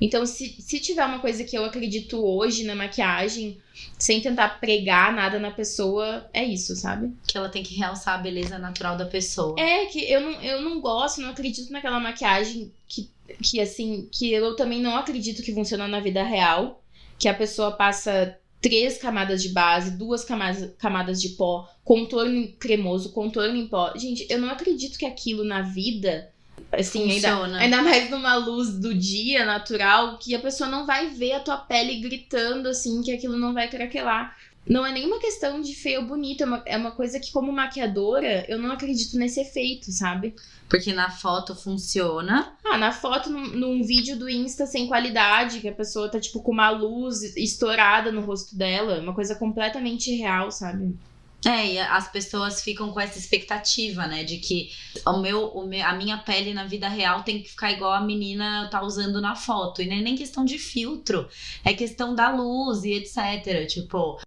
[0.00, 3.58] Então, se, se tiver uma coisa que eu acredito hoje na maquiagem,
[3.96, 7.12] sem tentar pregar nada na pessoa, é isso, sabe?
[7.24, 9.54] Que ela tem que realçar a beleza natural da pessoa.
[9.60, 13.08] É que eu não, eu não gosto, não acredito naquela maquiagem que,
[13.40, 16.82] que, assim, que eu também não acredito que funciona na vida real.
[17.16, 23.12] Que a pessoa passa três camadas de base, duas camadas, camadas de pó, contorno cremoso,
[23.12, 23.92] contorno em pó.
[23.96, 26.30] Gente, eu não acredito que aquilo na vida,
[26.70, 27.44] assim, ainda.
[27.58, 31.56] Ainda mais numa luz do dia natural, que a pessoa não vai ver a tua
[31.56, 34.36] pele gritando assim, que aquilo não vai craquelar.
[34.68, 37.52] Não é nenhuma questão de feio ou bonito, é uma, é uma coisa que, como
[37.52, 40.34] maquiadora, eu não acredito nesse efeito, sabe?
[40.68, 42.56] Porque na foto funciona.
[42.64, 46.40] Ah, na foto, num, num, vídeo do Insta sem qualidade, que a pessoa tá, tipo,
[46.40, 50.96] com uma luz estourada no rosto dela, uma coisa completamente real, sabe?
[51.44, 54.22] É, e as pessoas ficam com essa expectativa, né?
[54.22, 54.70] De que
[55.04, 58.00] o meu, o meu, a minha pele na vida real tem que ficar igual a
[58.00, 59.82] menina tá usando na foto.
[59.82, 61.28] E não é nem questão de filtro,
[61.64, 63.66] é questão da luz e etc.
[63.66, 64.20] Tipo.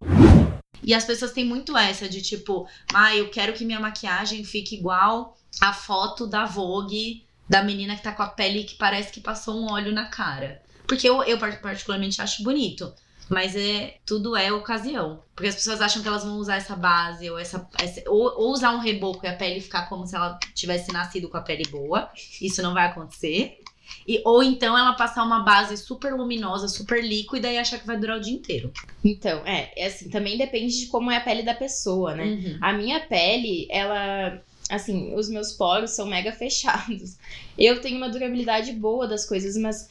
[0.84, 4.75] E as pessoas têm muito essa de tipo, ah, eu quero que minha maquiagem fique
[4.75, 9.21] igual a foto da Vogue da menina que tá com a pele que parece que
[9.21, 10.62] passou um óleo na cara.
[10.88, 12.93] Porque eu, eu particularmente acho bonito.
[13.29, 15.23] Mas é tudo é ocasião.
[15.35, 17.67] Porque as pessoas acham que elas vão usar essa base ou essa.
[17.81, 21.29] essa ou, ou, usar um reboco e a pele ficar como se ela tivesse nascido
[21.29, 22.09] com a pele boa.
[22.41, 23.59] Isso não vai acontecer.
[24.07, 27.97] E, ou então ela passar uma base super luminosa, super líquida e achar que vai
[27.97, 28.71] durar o dia inteiro.
[29.03, 32.23] Então, é, é assim, também depende de como é a pele da pessoa, né?
[32.23, 32.57] Uhum.
[32.61, 37.17] A minha pele, ela assim, os meus poros são mega fechados.
[37.57, 39.89] Eu tenho uma durabilidade boa das coisas, mas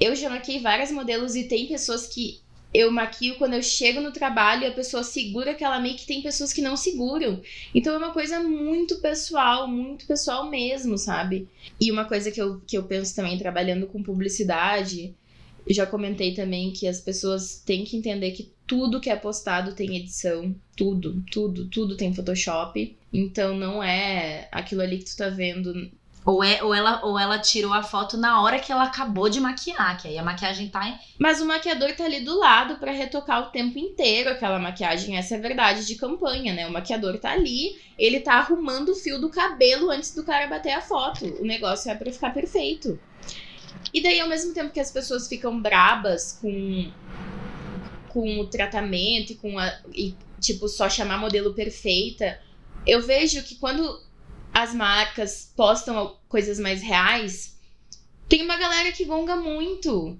[0.00, 2.40] eu já maquei vários modelos e tem pessoas que
[2.72, 6.52] eu maquio quando eu chego no trabalho e a pessoa segura aquela make, tem pessoas
[6.52, 7.40] que não seguram.
[7.74, 11.48] Então é uma coisa muito pessoal, muito pessoal mesmo, sabe?
[11.80, 15.14] E uma coisa que eu, que eu penso também trabalhando com publicidade,
[15.68, 19.96] já comentei também que as pessoas têm que entender que tudo que é postado tem
[19.96, 22.96] edição, tudo, tudo, tudo tem Photoshop.
[23.12, 25.90] Então não é aquilo ali que tu tá vendo
[26.24, 29.40] ou, é, ou, ela, ou ela tirou a foto na hora que ela acabou de
[29.40, 31.00] maquiar, que aí a maquiagem tá.
[31.18, 35.16] Mas o maquiador tá ali do lado para retocar o tempo inteiro aquela maquiagem.
[35.16, 36.66] Essa é a verdade de campanha, né?
[36.66, 40.72] O maquiador tá ali, ele tá arrumando o fio do cabelo antes do cara bater
[40.72, 41.24] a foto.
[41.40, 42.98] O negócio é pra ficar perfeito.
[43.92, 46.92] E daí, ao mesmo tempo que as pessoas ficam brabas com,
[48.08, 49.72] com o tratamento e com a.
[49.94, 52.38] E, tipo, só chamar modelo perfeita,
[52.86, 54.09] eu vejo que quando
[54.52, 57.58] as marcas postam coisas mais reais,
[58.28, 60.18] tem uma galera que gonga muito.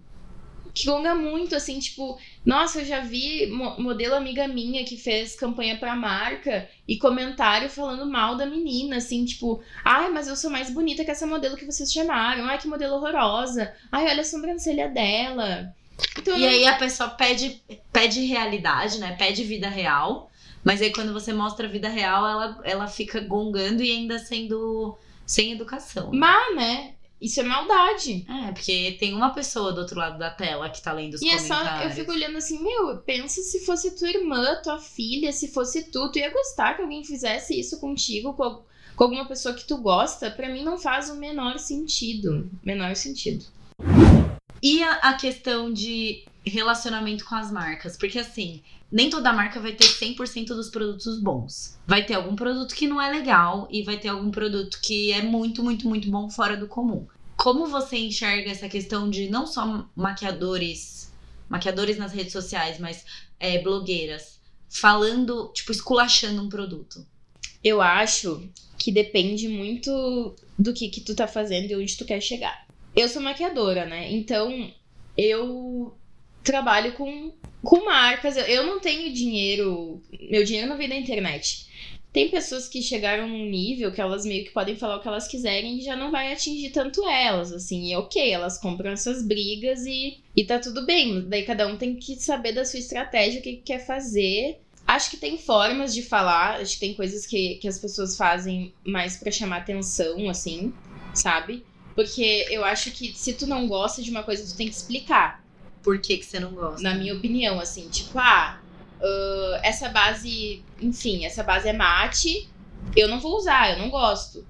[0.72, 3.46] Que gonga muito, assim, tipo, nossa, eu já vi
[3.78, 9.24] modelo amiga minha que fez campanha pra marca e comentário falando mal da menina, assim,
[9.24, 12.68] tipo, ai, mas eu sou mais bonita que essa modelo que vocês chamaram, ai, que
[12.68, 15.74] modelo horrorosa, ai, olha a sobrancelha dela.
[16.16, 17.60] Então, e aí a pessoa pede,
[17.92, 19.16] pede realidade, né?
[19.16, 20.29] Pede vida real.
[20.64, 24.96] Mas aí quando você mostra a vida real, ela, ela fica gongando e ainda sendo
[25.26, 26.10] sem educação.
[26.12, 26.94] Mas, né?
[27.20, 28.24] Isso é maldade.
[28.28, 31.26] É, porque tem uma pessoa do outro lado da tela que tá lendo os e
[31.26, 31.50] comentários.
[31.50, 35.30] E é só, eu fico olhando assim, meu, pensa se fosse tua irmã, tua filha,
[35.30, 38.62] se fosse tu, tu ia gostar que alguém fizesse isso contigo, com,
[38.96, 40.30] com alguma pessoa que tu gosta?
[40.30, 42.50] Para mim não faz o menor sentido.
[42.64, 43.44] Menor sentido.
[44.62, 47.96] E a, a questão de relacionamento com as marcas?
[47.96, 51.78] Porque assim, nem toda marca vai ter 100% dos produtos bons.
[51.86, 55.22] Vai ter algum produto que não é legal e vai ter algum produto que é
[55.22, 57.06] muito, muito, muito bom fora do comum.
[57.36, 61.12] Como você enxerga essa questão de não só maquiadores,
[61.48, 63.04] maquiadores nas redes sociais, mas
[63.38, 67.06] é, blogueiras, falando, tipo, esculachando um produto?
[67.62, 68.48] Eu acho
[68.78, 72.66] que depende muito do que, que tu tá fazendo e onde tu quer chegar.
[72.96, 74.10] Eu sou maquiadora, né?
[74.12, 74.72] Então
[75.16, 75.94] eu
[76.42, 78.36] trabalho com, com marcas.
[78.36, 80.00] Eu, não tenho dinheiro.
[80.30, 81.68] Meu dinheiro não vem da internet.
[82.12, 85.28] Tem pessoas que chegaram num nível que elas meio que podem falar o que elas
[85.28, 87.90] quiserem e já não vai atingir tanto elas, assim.
[87.90, 91.28] E ok, elas compram essas brigas e, e tá tudo bem.
[91.28, 94.58] Daí cada um tem que saber da sua estratégia, o que, que quer fazer.
[94.84, 98.74] Acho que tem formas de falar, acho que tem coisas que, que as pessoas fazem
[98.84, 100.72] mais para chamar atenção, assim,
[101.14, 101.64] sabe?
[101.94, 105.44] Porque eu acho que se tu não gosta de uma coisa, tu tem que explicar
[105.82, 106.82] por que, que você não gosta?
[106.82, 108.60] Na minha opinião, assim, tipo, ah,
[109.00, 112.48] uh, essa base, enfim, essa base é mate,
[112.96, 114.46] eu não vou usar, eu não gosto.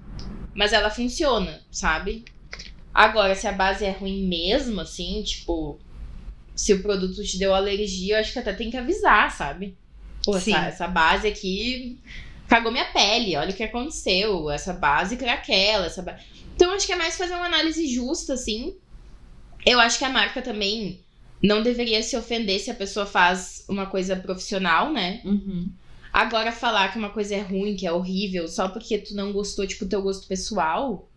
[0.53, 2.25] Mas ela funciona, sabe?
[2.93, 5.79] Agora, se a base é ruim mesmo, assim, tipo,
[6.53, 9.77] se o produto te deu alergia, eu acho que até tem que avisar, sabe?
[10.23, 11.97] Pô, essa, essa, base aqui
[12.47, 14.51] cagou minha pele, olha o que aconteceu.
[14.51, 16.19] Essa base craquela, essa ba...
[16.53, 18.75] Então, acho que é mais fazer uma análise justa, assim.
[19.65, 20.99] Eu acho que a marca também
[21.41, 25.21] não deveria se ofender se a pessoa faz uma coisa profissional, né?
[25.25, 25.69] Uhum.
[26.13, 29.65] Agora, falar que uma coisa é ruim, que é horrível, só porque tu não gostou,
[29.65, 31.09] tipo, teu gosto pessoal,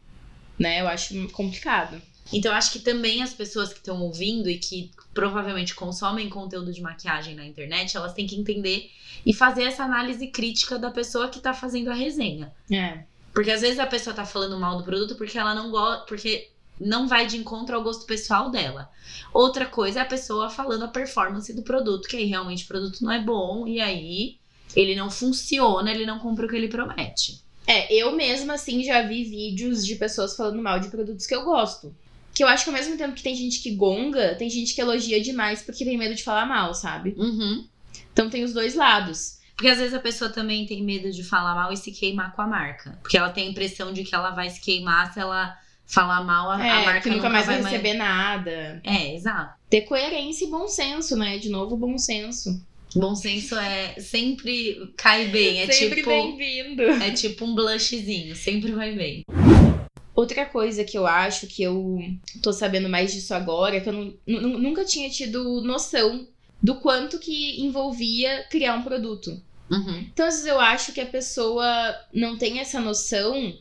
[0.59, 0.81] né?
[0.81, 2.01] Eu acho complicado.
[2.33, 6.81] Então, acho que também as pessoas que estão ouvindo e que provavelmente consomem conteúdo de
[6.81, 8.91] maquiagem na internet, elas têm que entender
[9.27, 12.53] e fazer essa análise crítica da pessoa que tá fazendo a resenha.
[12.71, 13.05] É.
[13.33, 16.07] Porque às vezes a pessoa tá falando mal do produto porque ela não gosta.
[16.07, 18.91] Porque não vai de encontro ao gosto pessoal dela.
[19.33, 23.03] Outra coisa é a pessoa falando a performance do produto, que aí realmente o produto
[23.03, 24.37] não é bom e aí
[24.75, 27.43] ele não funciona, ele não cumpre o que ele promete.
[27.67, 31.45] É, eu mesma, assim, já vi vídeos de pessoas falando mal de produtos que eu
[31.45, 31.95] gosto.
[32.35, 34.81] Que eu acho que ao mesmo tempo que tem gente que gonga, tem gente que
[34.81, 37.15] elogia demais porque tem medo de falar mal, sabe?
[37.17, 37.67] Uhum.
[38.13, 39.39] Então tem os dois lados.
[39.57, 42.43] Porque às vezes a pessoa também tem medo de falar mal e se queimar com
[42.43, 42.99] a marca.
[43.01, 46.51] Porque ela tem a impressão de que ela vai se queimar se ela falar mal,
[46.51, 48.81] a, é, a marca que nunca, nunca mais vai mais receber nada.
[48.85, 49.55] É, exato.
[49.69, 51.39] Ter coerência e bom senso, né?
[51.39, 52.65] De novo, bom senso.
[52.97, 55.61] Bom senso é sempre cai bem.
[55.63, 56.09] É Sempre tipo.
[56.11, 56.83] bem-vindo.
[56.83, 59.25] É tipo um blushzinho, sempre vai bem.
[60.15, 61.99] Outra coisa que eu acho que eu
[62.41, 66.29] tô sabendo mais disso agora, é que eu nu- nu- nunca tinha tido noção
[66.63, 69.43] do quanto que envolvia criar um produto.
[69.69, 70.07] Uhum.
[70.13, 71.67] Então, às vezes eu acho que a pessoa
[72.13, 73.53] não tem essa noção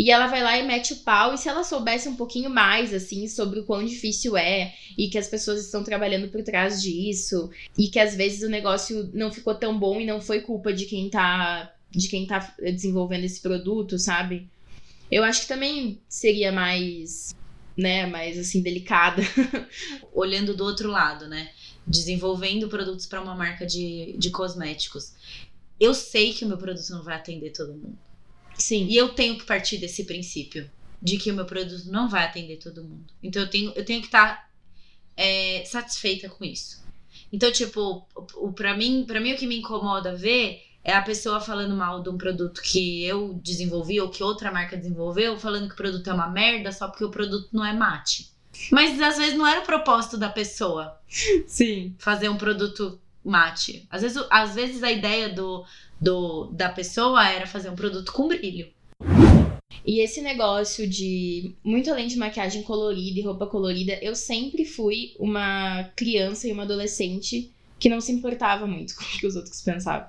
[0.00, 1.34] e ela vai lá e mete o pau.
[1.34, 5.18] E se ela soubesse um pouquinho mais, assim, sobre o quão difícil é e que
[5.18, 9.54] as pessoas estão trabalhando por trás disso e que às vezes o negócio não ficou
[9.54, 13.98] tão bom e não foi culpa de quem tá, de quem tá desenvolvendo esse produto,
[13.98, 14.48] sabe?
[15.12, 17.36] Eu acho que também seria mais,
[17.76, 19.20] né, mais assim, delicada.
[20.14, 21.50] Olhando do outro lado, né?
[21.86, 25.12] Desenvolvendo produtos para uma marca de, de cosméticos.
[25.78, 27.98] Eu sei que o meu produto não vai atender todo mundo.
[28.60, 28.86] Sim.
[28.88, 30.70] E eu tenho que partir desse princípio
[31.02, 33.12] de que o meu produto não vai atender todo mundo.
[33.22, 34.50] Então eu tenho, eu tenho que estar
[35.16, 36.84] é, satisfeita com isso.
[37.32, 41.02] Então, tipo, o, o, pra, mim, pra mim o que me incomoda ver é a
[41.02, 45.68] pessoa falando mal de um produto que eu desenvolvi ou que outra marca desenvolveu, falando
[45.68, 48.30] que o produto é uma merda só porque o produto não é mate.
[48.70, 50.98] Mas às vezes não era o propósito da pessoa
[51.46, 51.94] Sim.
[51.98, 53.86] fazer um produto mate.
[53.90, 55.64] Às vezes, às vezes a ideia do,
[56.00, 58.68] do, da pessoa era fazer um produto com brilho.
[59.84, 65.14] E esse negócio de, muito além de maquiagem colorida e roupa colorida, eu sempre fui
[65.18, 69.60] uma criança e uma adolescente que não se importava muito com o que os outros
[69.62, 70.08] pensavam.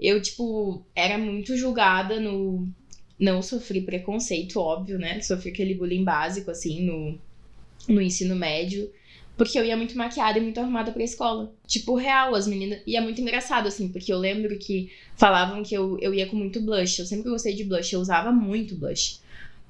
[0.00, 2.68] Eu, tipo, era muito julgada no.
[3.18, 5.20] Não sofri preconceito, óbvio, né?
[5.20, 7.18] Sofri aquele bullying básico, assim, no,
[7.88, 8.88] no ensino médio.
[9.38, 11.54] Porque eu ia muito maquiada e muito arrumada pra escola.
[11.64, 12.80] Tipo, real, as meninas.
[12.84, 16.36] E é muito engraçado, assim, porque eu lembro que falavam que eu, eu ia com
[16.36, 16.98] muito blush.
[16.98, 19.20] Eu sempre gostei de blush, eu usava muito blush.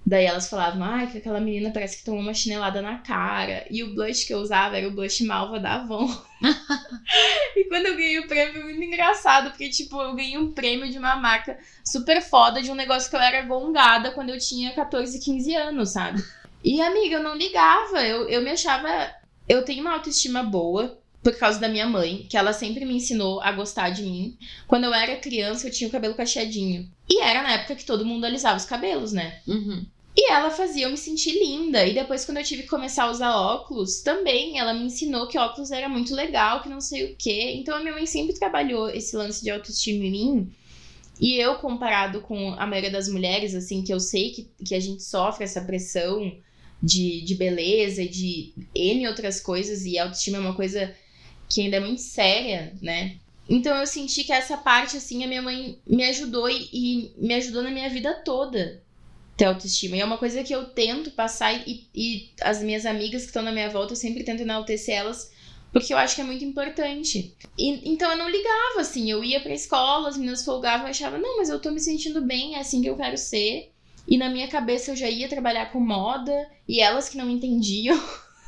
[0.07, 3.67] Daí elas falavam, ai, que aquela menina parece que tomou uma chinelada na cara.
[3.71, 6.09] E o blush que eu usava era o blush malva da Avon.
[7.55, 10.91] e quando eu ganhei o prêmio foi muito engraçado, porque, tipo, eu ganhei um prêmio
[10.91, 14.73] de uma marca super foda de um negócio que eu era gongada quando eu tinha
[14.73, 16.25] 14, 15 anos, sabe?
[16.65, 18.03] E, amiga, eu não ligava.
[18.03, 18.89] Eu, eu me achava.
[19.49, 23.41] Eu tenho uma autoestima boa por causa da minha mãe, que ela sempre me ensinou
[23.41, 24.37] a gostar de mim.
[24.67, 26.89] Quando eu era criança, eu tinha o cabelo cacheadinho.
[27.09, 29.41] E era na época que todo mundo alisava os cabelos, né?
[29.47, 29.85] Uhum.
[30.17, 31.85] E ela fazia eu me sentir linda.
[31.85, 35.39] E depois, quando eu tive que começar a usar óculos, também ela me ensinou que
[35.39, 37.55] óculos era muito legal, que não sei o quê.
[37.57, 40.53] Então a minha mãe sempre trabalhou esse lance de autoestima em mim.
[41.21, 44.81] E eu, comparado com a maioria das mulheres, assim, que eu sei que, que a
[44.81, 46.33] gente sofre essa pressão
[46.83, 50.95] de, de beleza e de N outras coisas, e autoestima é uma coisa
[51.49, 53.17] que ainda é muito séria, né?
[53.49, 57.35] Então eu senti que essa parte, assim, a minha mãe me ajudou e, e me
[57.35, 58.83] ajudou na minha vida toda
[59.37, 59.97] ter autoestima.
[59.97, 63.43] E é uma coisa que eu tento passar e, e as minhas amigas que estão
[63.43, 65.33] na minha volta, eu sempre tento enaltecer elas,
[65.73, 67.35] porque eu acho que é muito importante.
[67.57, 71.17] E, então eu não ligava, assim, eu ia pra escola, as meninas folgavam, eu achava,
[71.17, 73.73] não, mas eu tô me sentindo bem, é assim que eu quero ser.
[74.09, 76.33] E na minha cabeça eu já ia trabalhar com moda,
[76.67, 78.03] e elas que não entendiam.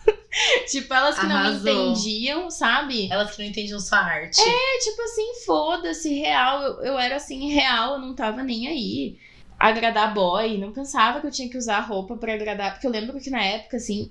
[0.70, 1.52] tipo, elas que Arrasou.
[1.52, 3.12] não me entendiam, sabe?
[3.12, 4.40] Elas que não entendiam sua arte.
[4.40, 6.62] É tipo assim, foda-se, real.
[6.62, 9.18] Eu, eu era assim, real, eu não tava nem aí.
[9.58, 12.72] Agradar boy, não pensava que eu tinha que usar roupa pra agradar.
[12.72, 14.10] Porque eu lembro que na época, assim,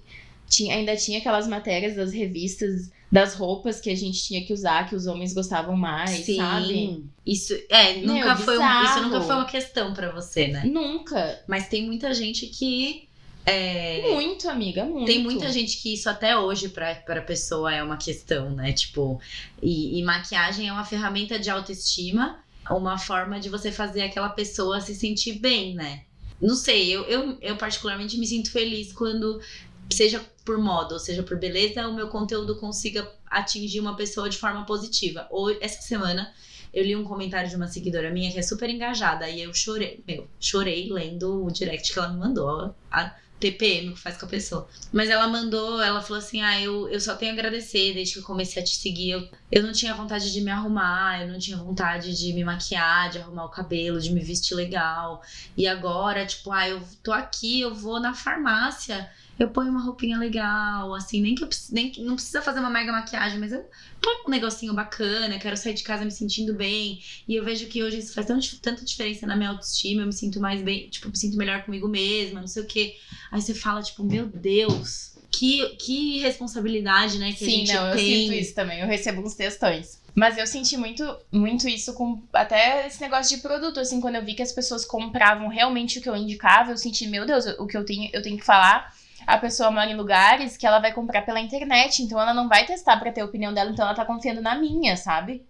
[0.50, 4.88] tinha, ainda tinha aquelas matérias das revistas das roupas que a gente tinha que usar,
[4.88, 7.04] que os homens gostavam mais, sabe?
[7.26, 10.64] Isso, é, Meu, nunca foi um- isso nunca foi uma questão pra você, né?
[10.66, 11.42] Nunca.
[11.48, 13.08] Mas tem muita gente que
[13.46, 15.06] é, Muito, amiga, muito.
[15.08, 18.74] Tem muita gente que isso até hoje pra, pra pessoa é uma questão, né?
[18.74, 19.20] Tipo,
[19.62, 22.38] e, e maquiagem é uma ferramenta de autoestima,
[22.70, 26.04] uma forma de você fazer aquela pessoa se sentir bem, né?
[26.40, 29.42] Não sei, eu, eu, eu particularmente me sinto feliz quando,
[29.90, 34.36] seja por moda ou seja por beleza, o meu conteúdo consiga atingir uma pessoa de
[34.36, 35.28] forma positiva.
[35.30, 36.34] Ou essa semana
[36.74, 40.04] eu li um comentário de uma seguidora minha que é super engajada e eu chorei,
[40.08, 42.74] meu, chorei lendo o direct que ela me mandou.
[42.92, 44.68] A, TPM que faz com a pessoa.
[44.92, 48.20] Mas ela mandou, ela falou assim: Ah, eu, eu só tenho a agradecer desde que
[48.20, 49.12] eu comecei a te seguir.
[49.12, 53.10] Eu, eu não tinha vontade de me arrumar, eu não tinha vontade de me maquiar,
[53.10, 55.22] de arrumar o cabelo, de me vestir legal.
[55.56, 59.10] E agora, tipo, ah, eu tô aqui, eu vou na farmácia.
[59.40, 62.70] Eu ponho uma roupinha legal, assim, nem que eu nem que- não precisa fazer uma
[62.70, 63.64] mega maquiagem, mas eu
[64.02, 67.00] ponho um negocinho bacana, quero sair de casa me sentindo bem.
[67.28, 70.14] E eu vejo que hoje isso faz tão, tanta diferença na minha autoestima, eu me
[70.14, 72.94] sinto mais bem, tipo, me sinto melhor comigo mesma, não sei o quê.
[73.32, 77.88] Aí você fala, tipo, meu Deus, que, que responsabilidade, né, que a Sim, gente não,
[77.92, 78.22] eu tem.
[78.22, 78.80] sinto isso também.
[78.82, 80.00] Eu recebo uns textões.
[80.16, 84.26] Mas eu senti muito, muito isso com até esse negócio de produto, assim, quando eu
[84.26, 87.66] vi que as pessoas compravam realmente o que eu indicava, eu senti, meu Deus, o
[87.68, 88.94] que eu tenho, eu tenho que falar.
[89.26, 92.66] A pessoa mora em lugares que ela vai comprar pela internet, então ela não vai
[92.66, 95.46] testar pra ter a opinião dela, então ela tá confiando na minha, sabe?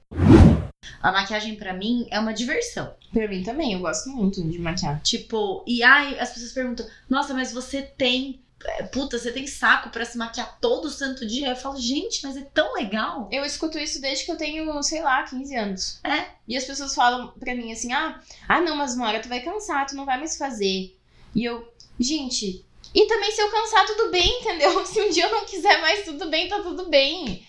[1.02, 2.94] A maquiagem pra mim é uma diversão.
[3.14, 5.02] Pra mim também, eu gosto muito de maquiar.
[5.02, 9.90] Tipo, e ai, as pessoas perguntam: "Nossa, mas você tem é, Puta, você tem saco
[9.90, 11.50] pra se maquiar todo santo dia?
[11.50, 13.30] Eu falo, gente, mas é tão legal.
[13.32, 16.00] Eu escuto isso desde que eu tenho, sei lá, 15 anos.
[16.04, 16.26] É.
[16.48, 19.42] E as pessoas falam pra mim assim: ah, ah não, mas uma hora tu vai
[19.42, 20.96] cansar, tu não vai mais fazer.
[21.34, 24.84] E eu, gente, e também se eu cansar, tudo bem, entendeu?
[24.86, 27.46] Se um dia eu não quiser mais, tudo bem, tá tudo bem.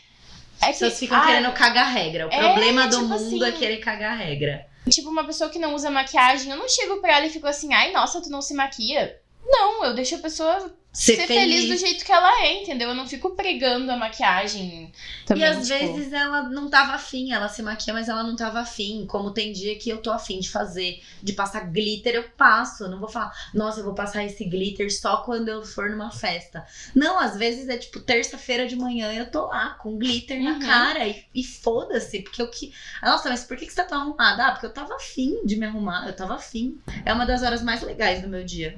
[0.60, 2.26] É As pessoas ficam ah, querendo cagar regra.
[2.26, 4.66] O É, problema do tipo mundo é assim- querer cagar regra.
[4.88, 7.72] Tipo, uma pessoa que não usa maquiagem, eu não chego pra ela e fico assim,
[7.72, 9.18] ai, nossa, tu não se maquia.
[9.44, 11.60] Não, eu deixo a pessoa Ser, ser, feliz.
[11.62, 11.68] feliz.
[11.68, 12.88] do jeito que ela é, entendeu?
[12.88, 14.90] Eu não fico pregando a maquiagem
[15.24, 15.44] também.
[15.44, 18.58] e às tipo, vezes ela não tava afim, ela se maquia, mas ela não tava
[18.58, 19.06] afim.
[19.06, 22.84] Como tem dia que eu tô afim de fazer, de passar glitter, eu passo.
[22.84, 26.10] Eu não vou falar, nossa, eu vou passar esse glitter só quando eu for numa
[26.10, 26.66] festa.
[26.92, 30.58] Não, às vezes é tipo terça-feira de manhã, eu tô lá com glitter na Uhum.
[30.60, 32.72] cara e, e foda-se, porque eu que.
[33.00, 34.46] Nossa, mas por que, que você tá tão arrumada?
[34.46, 36.80] Ah, porque eu tava afim de me arrumar, eu tava afim.
[37.04, 38.76] É uma das horas mais legais do meu dia.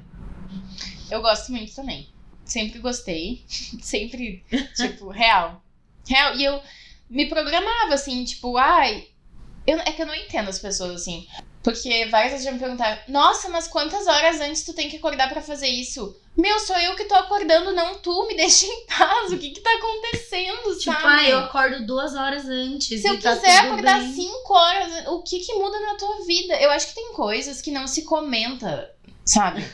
[1.11, 2.09] Eu gosto muito também.
[2.45, 3.45] Sempre gostei.
[3.81, 4.45] Sempre,
[4.75, 5.63] tipo, real.
[6.07, 6.37] Real.
[6.37, 6.61] E eu
[7.09, 9.09] me programava assim, tipo, ai.
[9.67, 11.27] Eu, é que eu não entendo as pessoas assim.
[11.63, 15.29] Porque várias vezes já me perguntaram: Nossa, mas quantas horas antes tu tem que acordar
[15.29, 16.21] pra fazer isso?
[16.37, 18.27] Meu, sou eu que tô acordando, não tu.
[18.27, 19.31] Me deixa em paz.
[19.31, 21.05] O que que tá acontecendo, Tipo, sabe?
[21.07, 23.01] ah, eu acordo duas horas antes.
[23.01, 24.13] Se eu tá quiser acordar bem.
[24.13, 26.61] 5 horas, o que que muda na tua vida?
[26.61, 28.93] Eu acho que tem coisas que não se comenta,
[29.25, 29.65] sabe?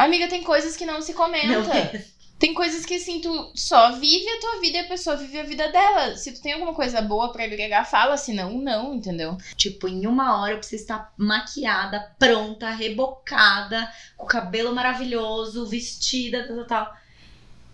[0.00, 1.46] Amiga, tem coisas que não se comenta.
[1.46, 2.04] Não, é.
[2.38, 5.42] Tem coisas que assim, tu só vive a tua vida e a pessoa vive a
[5.42, 6.16] vida dela.
[6.16, 9.36] Se tu tem alguma coisa boa pra agregar, fala, se não, não, entendeu?
[9.56, 16.48] Tipo, em uma hora eu preciso estar maquiada, pronta, rebocada, com o cabelo maravilhoso, vestida,
[16.48, 16.96] tal, tal, tal.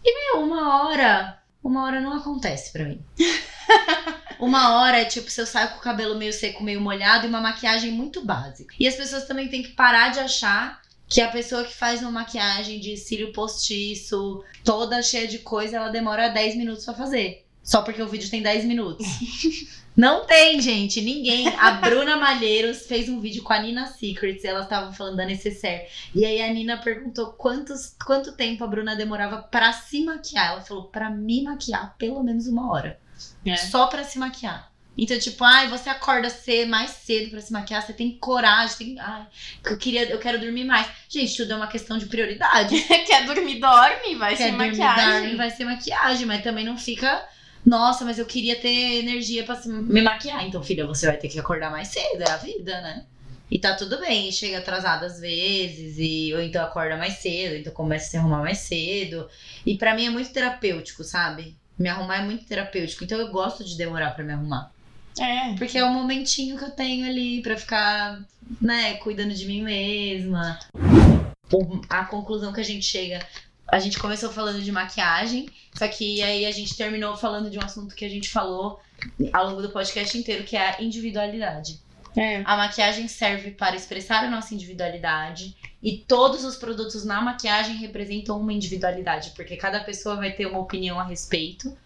[0.05, 1.41] E, meu, uma hora.
[1.63, 3.01] Uma hora não acontece pra mim.
[4.41, 7.29] uma hora é tipo, se eu saio com o cabelo meio seco, meio molhado e
[7.29, 8.75] uma maquiagem muito básica.
[8.81, 12.11] E as pessoas também têm que parar de achar que a pessoa que faz uma
[12.11, 17.47] maquiagem de cílio postiço, toda cheia de coisa, ela demora 10 minutos pra fazer.
[17.63, 19.07] Só porque o vídeo tem 10 minutos.
[19.97, 21.49] Não tem, gente, ninguém.
[21.59, 25.25] A Bruna Malheiros fez um vídeo com a Nina Secrets e elas estavam falando da
[25.25, 25.87] Necessaire.
[26.15, 30.53] E aí a Nina perguntou quantos, quanto tempo a Bruna demorava pra se maquiar.
[30.53, 33.01] Ela falou, pra me maquiar, pelo menos uma hora.
[33.45, 33.57] É.
[33.57, 34.71] Só pra se maquiar.
[34.99, 38.99] Então, tipo, ai, você acorda cedo, mais cedo pra se maquiar, você tem coragem, tem.
[39.01, 39.27] Ai,
[39.65, 40.87] eu queria, eu quero dormir mais.
[41.09, 42.81] Gente, tudo é uma questão de prioridade.
[43.07, 45.21] Quer dormir, dorme, vai Quer ser dormir, maquiagem.
[45.21, 47.23] dorme, vai ser maquiagem, mas também não fica.
[47.65, 50.47] Nossa, mas eu queria ter energia pra se- me maquiar.
[50.47, 53.05] Então, filha, você vai ter que acordar mais cedo, é a vida, né?
[53.51, 57.73] E tá tudo bem, chega atrasado às vezes, e, ou então acorda mais cedo, então
[57.73, 59.29] começa a se arrumar mais cedo.
[59.65, 61.57] E pra mim é muito terapêutico, sabe?
[61.79, 64.73] Me arrumar é muito terapêutico, então eu gosto de demorar pra me arrumar.
[65.19, 65.55] É.
[65.55, 68.21] Porque é o momentinho que eu tenho ali pra ficar,
[68.61, 70.59] né, cuidando de mim mesma.
[71.89, 73.25] A conclusão que a gente chega.
[73.69, 77.63] A gente começou falando de maquiagem, só que aí a gente terminou falando de um
[77.63, 78.81] assunto que a gente falou
[79.33, 81.81] ao longo do podcast inteiro, que é a individualidade.
[82.17, 82.43] É.
[82.47, 88.41] A maquiagem serve para expressar a nossa individualidade e todos os produtos na maquiagem representam
[88.41, 91.77] uma individualidade, porque cada pessoa vai ter uma opinião a respeito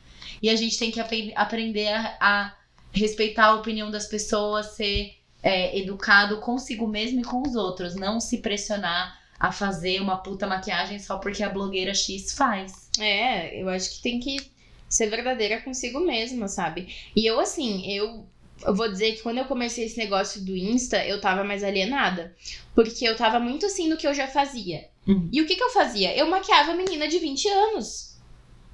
[0.40, 2.54] e a gente tem que apre- aprender a, a
[2.92, 8.20] respeitar a opinião das pessoas, ser é, educado consigo mesmo e com os outros, não
[8.20, 12.90] se pressionar a fazer uma puta maquiagem só porque a blogueira X faz.
[12.98, 14.38] É, eu acho que tem que
[14.86, 16.94] ser verdadeira consigo mesma, sabe?
[17.16, 18.26] E eu, assim, eu,
[18.66, 22.36] eu vou dizer que quando eu comecei esse negócio do Insta, eu tava mais alienada.
[22.74, 24.88] Porque eu tava muito assim no que eu já fazia.
[25.06, 25.30] Uhum.
[25.32, 26.14] E o que, que eu fazia?
[26.14, 28.18] Eu maquiava menina de 20 anos.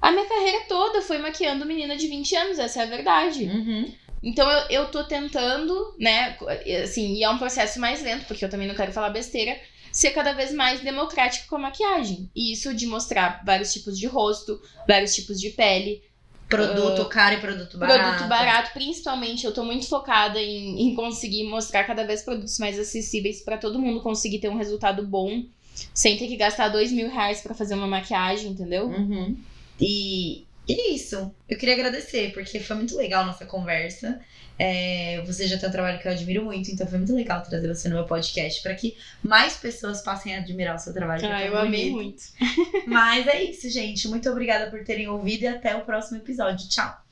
[0.01, 3.45] A minha carreira toda foi maquiando menina de 20 anos, essa é a verdade.
[3.45, 3.91] Uhum.
[4.21, 6.37] Então eu, eu tô tentando, né,
[6.83, 9.57] assim, e é um processo mais lento, porque eu também não quero falar besteira,
[9.91, 12.29] ser cada vez mais democrático com a maquiagem.
[12.35, 16.01] E isso de mostrar vários tipos de rosto, vários tipos de pele,
[16.49, 17.99] Produto caro e produto barato.
[18.13, 22.79] produto barato, principalmente eu tô muito focada em, em conseguir mostrar cada vez produtos mais
[22.79, 25.43] acessíveis pra todo mundo conseguir ter um resultado bom.
[25.93, 28.87] sem ter que gastar dois mil reais pra fazer uma maquiagem, entendeu?
[28.87, 29.35] Uhum.
[29.79, 31.33] E, e é isso.
[31.47, 34.19] Eu queria agradecer, porque foi muito legal nossa conversa.
[34.59, 37.67] É, você já tem um trabalho que eu admiro muito, então foi muito legal trazer
[37.67, 41.23] você no meu podcast para que mais pessoas passem a admirar o seu trabalho.
[41.25, 42.23] é Ah, eu amei bonito.
[42.33, 42.87] muito.
[42.87, 44.07] Mas é isso, gente.
[44.07, 46.67] Muito obrigada por terem ouvido e até o próximo episódio.
[46.67, 47.06] Tchau!